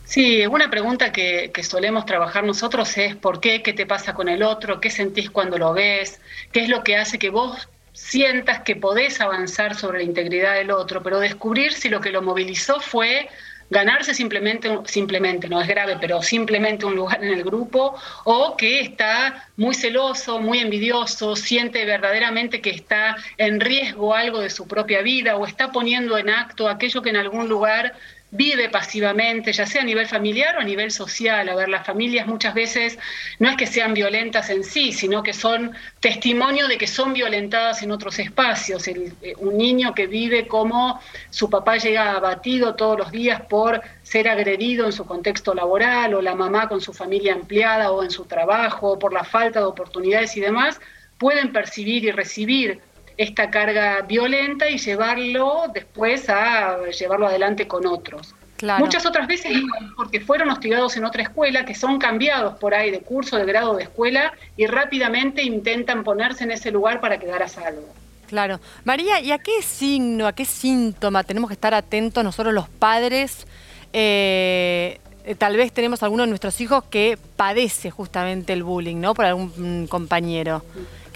Sí, 0.08 0.46
una 0.48 0.70
pregunta 0.70 1.12
que, 1.12 1.52
solemos 1.64 2.06
trabajar 2.06 2.46
nosotros 2.46 2.98
es 2.98 3.18
¿por 3.18 3.42
qué? 3.42 3.62
¿Qué 3.62 3.74
te 3.74 3.86
pasa 3.86 4.14
con 4.14 4.30
el 4.30 4.42
otro? 4.42 4.80
¿Qué 4.80 4.90
sentís 4.90 5.30
cuando 5.30 5.58
lo 5.58 5.74
ves? 5.74 6.22
¿Qué 6.54 6.62
es 6.62 6.70
lo 6.70 6.82
que 6.82 6.96
hace 6.96 7.20
que 7.20 7.30
vos 7.30 7.68
sientas 7.92 8.62
que 8.62 8.78
podés 8.78 9.20
avanzar 9.20 9.76
sobre 9.76 9.98
la 9.98 10.06
integridad 10.06 10.54
del 10.54 10.72
otro? 10.72 11.04
Pero 11.04 11.20
descubrir 11.20 11.74
si 11.74 11.90
lo 11.90 12.00
que 12.00 12.12
lo 12.12 12.22
movilizó 12.22 12.80
fue 12.80 13.28
ganarse 13.70 14.14
simplemente, 14.14 14.70
simplemente, 14.86 15.50
no 15.50 15.60
es 15.60 15.68
grave, 15.68 15.98
pero 16.00 16.22
simplemente 16.22 16.86
un 16.86 16.96
lugar 16.96 17.22
en 17.22 17.34
el 17.34 17.44
grupo, 17.44 17.96
o 18.24 18.56
que 18.56 18.80
está 18.80 19.50
muy 19.58 19.76
celoso, 19.76 20.40
muy 20.40 20.60
envidioso, 20.60 21.36
siente 21.36 21.84
verdaderamente 21.84 22.62
que 22.62 22.70
está 22.70 23.18
en 23.38 23.60
riesgo 23.60 24.16
algo 24.16 24.40
de 24.40 24.50
su 24.50 24.70
propia 24.70 25.02
vida 25.02 25.36
o 25.36 25.46
está 25.46 25.74
poniendo 25.74 26.18
en 26.18 26.30
acto 26.30 26.70
aquello 26.70 27.02
que 27.02 27.10
en 27.10 27.18
algún 27.18 27.50
lugar 27.50 27.94
vive 28.32 28.70
pasivamente, 28.70 29.54
ya 29.54 29.66
sea 29.66 29.82
a 29.82 29.86
nivel 29.86 30.06
familiar 30.06 30.58
o 30.58 30.60
a 30.60 30.64
nivel 30.64 30.92
social. 30.92 31.48
A 31.48 31.56
ver, 31.56 31.70
las 31.70 31.86
familias 31.86 32.28
muchas 32.28 32.54
veces 32.54 33.00
no 33.40 33.50
es 33.50 33.56
que 33.56 33.68
sean 33.68 33.94
violentas 33.94 34.50
en 34.50 34.64
sí, 34.64 34.92
sino 34.92 35.24
que 35.24 35.34
son 35.34 35.72
testimonio 36.00 36.68
de 36.68 36.78
que 36.78 36.88
son 36.88 37.14
violentadas 37.14 37.84
en 37.84 37.92
otros 37.92 38.20
espacios. 38.20 38.88
Eh, 38.88 39.14
un 39.38 39.58
niño 39.58 39.94
que 39.94 40.08
vive 40.08 40.48
como 40.48 41.00
su 41.30 41.50
papá 41.50 41.78
llega 41.78 42.12
abatido 42.12 42.76
todos 42.76 42.98
los 42.98 43.12
días 43.12 43.42
por 43.42 43.82
ser 44.04 44.28
agredido 44.28 44.86
en 44.86 44.92
su 44.92 45.06
contexto 45.06 45.54
laboral, 45.54 46.14
o 46.14 46.22
la 46.22 46.36
mamá 46.36 46.68
con 46.68 46.82
su 46.82 46.94
familia 46.94 47.34
ampliada 47.34 47.92
o 47.92 48.04
en 48.04 48.12
su 48.12 48.26
trabajo, 48.26 49.00
por 49.00 49.14
la 49.14 49.24
falta 49.24 49.60
de 49.60 49.66
oportunidades 49.66 50.36
y 50.36 50.42
demás, 50.42 50.80
pueden 51.18 51.52
percibir 51.52 52.04
y 52.04 52.12
recibir 52.12 52.80
esta 53.18 53.50
carga 53.50 54.02
violenta 54.02 54.70
y 54.70 54.78
llevarlo 54.78 55.64
después 55.74 56.30
a 56.30 56.78
llevarlo 56.92 57.28
adelante 57.28 57.68
con 57.68 57.86
otros. 57.86 58.34
Muchas 58.80 59.06
otras 59.06 59.28
veces 59.28 59.52
porque 59.96 60.20
fueron 60.20 60.50
hostigados 60.50 60.98
en 60.98 61.06
otra 61.06 61.24
escuela, 61.24 61.66
que 61.66 61.76
son 61.76 62.00
cambiados 62.00 62.56
por 62.56 62.74
ahí 62.74 62.90
de 62.90 63.02
curso, 63.02 63.38
de 63.38 63.46
grado 63.46 63.76
de 63.76 63.84
escuela, 63.84 64.34
y 64.56 64.66
rápidamente 64.66 65.44
intentan 65.44 66.04
ponerse 66.04 66.44
en 66.44 66.52
ese 66.52 66.72
lugar 66.72 67.00
para 67.00 67.20
quedar 67.20 67.44
a 67.44 67.48
salvo. 67.48 67.88
Claro. 68.28 68.60
María, 68.84 69.20
¿y 69.22 69.32
a 69.32 69.38
qué 69.38 69.62
signo, 69.62 70.28
a 70.28 70.34
qué 70.34 70.44
síntoma 70.46 71.24
tenemos 71.24 71.50
que 71.50 71.54
estar 71.54 71.74
atentos 71.74 72.24
nosotros 72.24 72.54
los 72.54 72.68
padres? 72.68 73.46
Eh, 73.94 75.00
tal 75.38 75.56
vez 75.56 75.72
tenemos 75.72 76.04
alguno 76.04 76.24
de 76.24 76.30
nuestros 76.30 76.60
hijos 76.60 76.84
que 76.90 77.18
padece 77.36 77.92
justamente 77.92 78.54
el 78.54 78.64
bullying, 78.64 78.98
¿no? 78.98 79.14
Por 79.14 79.26
algún 79.26 79.88
compañero. 79.88 80.64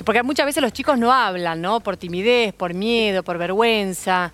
Porque 0.03 0.23
muchas 0.23 0.45
veces 0.45 0.61
los 0.61 0.73
chicos 0.73 0.97
no 0.97 1.11
hablan, 1.11 1.61
¿no? 1.61 1.79
Por 1.79 1.97
timidez, 1.97 2.53
por 2.53 2.73
miedo, 2.73 3.23
por 3.23 3.37
vergüenza. 3.37 4.31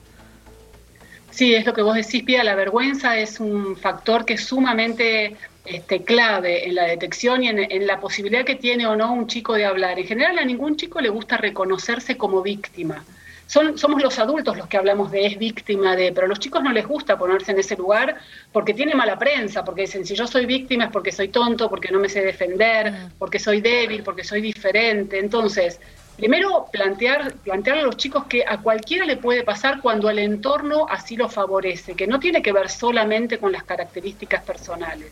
Sí, 1.31 1.53
es 1.53 1.65
lo 1.65 1.73
que 1.73 1.83
vos 1.83 1.95
decís, 1.95 2.23
Pia, 2.23 2.43
la 2.43 2.55
vergüenza 2.55 3.17
es 3.17 3.39
un 3.39 3.75
factor 3.75 4.25
que 4.25 4.33
es 4.33 4.43
sumamente 4.43 5.35
este, 5.65 6.03
clave 6.03 6.67
en 6.67 6.75
la 6.75 6.85
detección 6.85 7.43
y 7.43 7.49
en, 7.49 7.85
la 7.85 7.99
posibilidad 7.99 8.45
que 8.45 8.55
tiene 8.55 8.87
o 8.87 8.95
no 8.95 9.13
un 9.13 9.27
chico 9.27 9.53
de 9.53 9.65
hablar. 9.65 9.99
En 9.99 10.07
general 10.07 10.39
a 10.39 10.45
ningún 10.45 10.77
chico 10.77 11.01
le 11.01 11.09
gusta 11.09 11.37
reconocerse 11.37 12.17
como 12.17 12.41
víctima 12.41 13.03
somos 13.47 14.03
los 14.03 14.19
adultos 14.19 14.57
los 14.57 14.67
que 14.67 14.77
hablamos 14.77 15.09
de 15.11 15.25
es 15.25 15.37
víctima 15.37 15.95
de, 15.95 16.11
pero 16.11 16.25
a 16.25 16.29
los 16.29 16.39
chicos 16.39 16.61
no 16.61 16.71
les 16.71 16.85
gusta 16.85 17.17
ponerse 17.17 17.51
en 17.51 17.59
ese 17.59 17.75
lugar 17.75 18.17
porque 18.51 18.73
tiene 18.73 18.93
mala 18.93 19.17
prensa, 19.17 19.63
porque 19.63 19.81
dicen, 19.81 20.05
si 20.05 20.15
yo 20.15 20.27
soy 20.27 20.45
víctima 20.45 20.85
es 20.85 20.91
porque 20.91 21.11
soy 21.11 21.29
tonto, 21.29 21.69
porque 21.69 21.89
no 21.89 21.99
me 21.99 22.09
sé 22.09 22.21
defender, 22.21 22.93
porque 23.17 23.39
soy 23.39 23.61
débil, 23.61 24.03
porque 24.03 24.23
soy 24.23 24.41
diferente. 24.41 25.17
Entonces, 25.17 25.79
primero 26.17 26.67
plantear, 26.71 27.33
plantear 27.35 27.77
a 27.79 27.81
los 27.83 27.95
chicos 27.95 28.25
que 28.25 28.43
a 28.45 28.57
cualquiera 28.57 29.05
le 29.05 29.17
puede 29.17 29.43
pasar 29.43 29.79
cuando 29.81 30.09
el 30.09 30.19
entorno 30.19 30.85
así 30.89 31.15
lo 31.15 31.29
favorece, 31.29 31.95
que 31.95 32.07
no 32.07 32.19
tiene 32.19 32.41
que 32.41 32.51
ver 32.51 32.69
solamente 32.69 33.37
con 33.37 33.51
las 33.51 33.63
características 33.63 34.43
personales. 34.43 35.11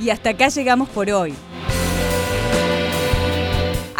Y 0.00 0.10
hasta 0.10 0.30
acá 0.30 0.48
llegamos 0.48 0.88
por 0.88 1.08
hoy. 1.10 1.32